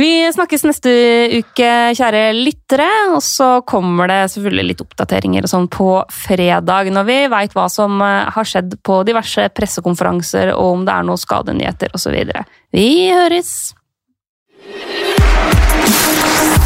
[0.00, 0.92] Vi snakkes neste
[1.36, 2.88] uke, kjære lyttere.
[3.12, 7.68] Og så kommer det selvfølgelig litt oppdateringer og sånn på fredag, når vi veit hva
[7.70, 12.18] som eh, har skjedd på diverse pressekonferanser, og om det er noen skadenyheter osv.
[12.72, 13.54] Vi høres!
[14.64, 16.61] あっ!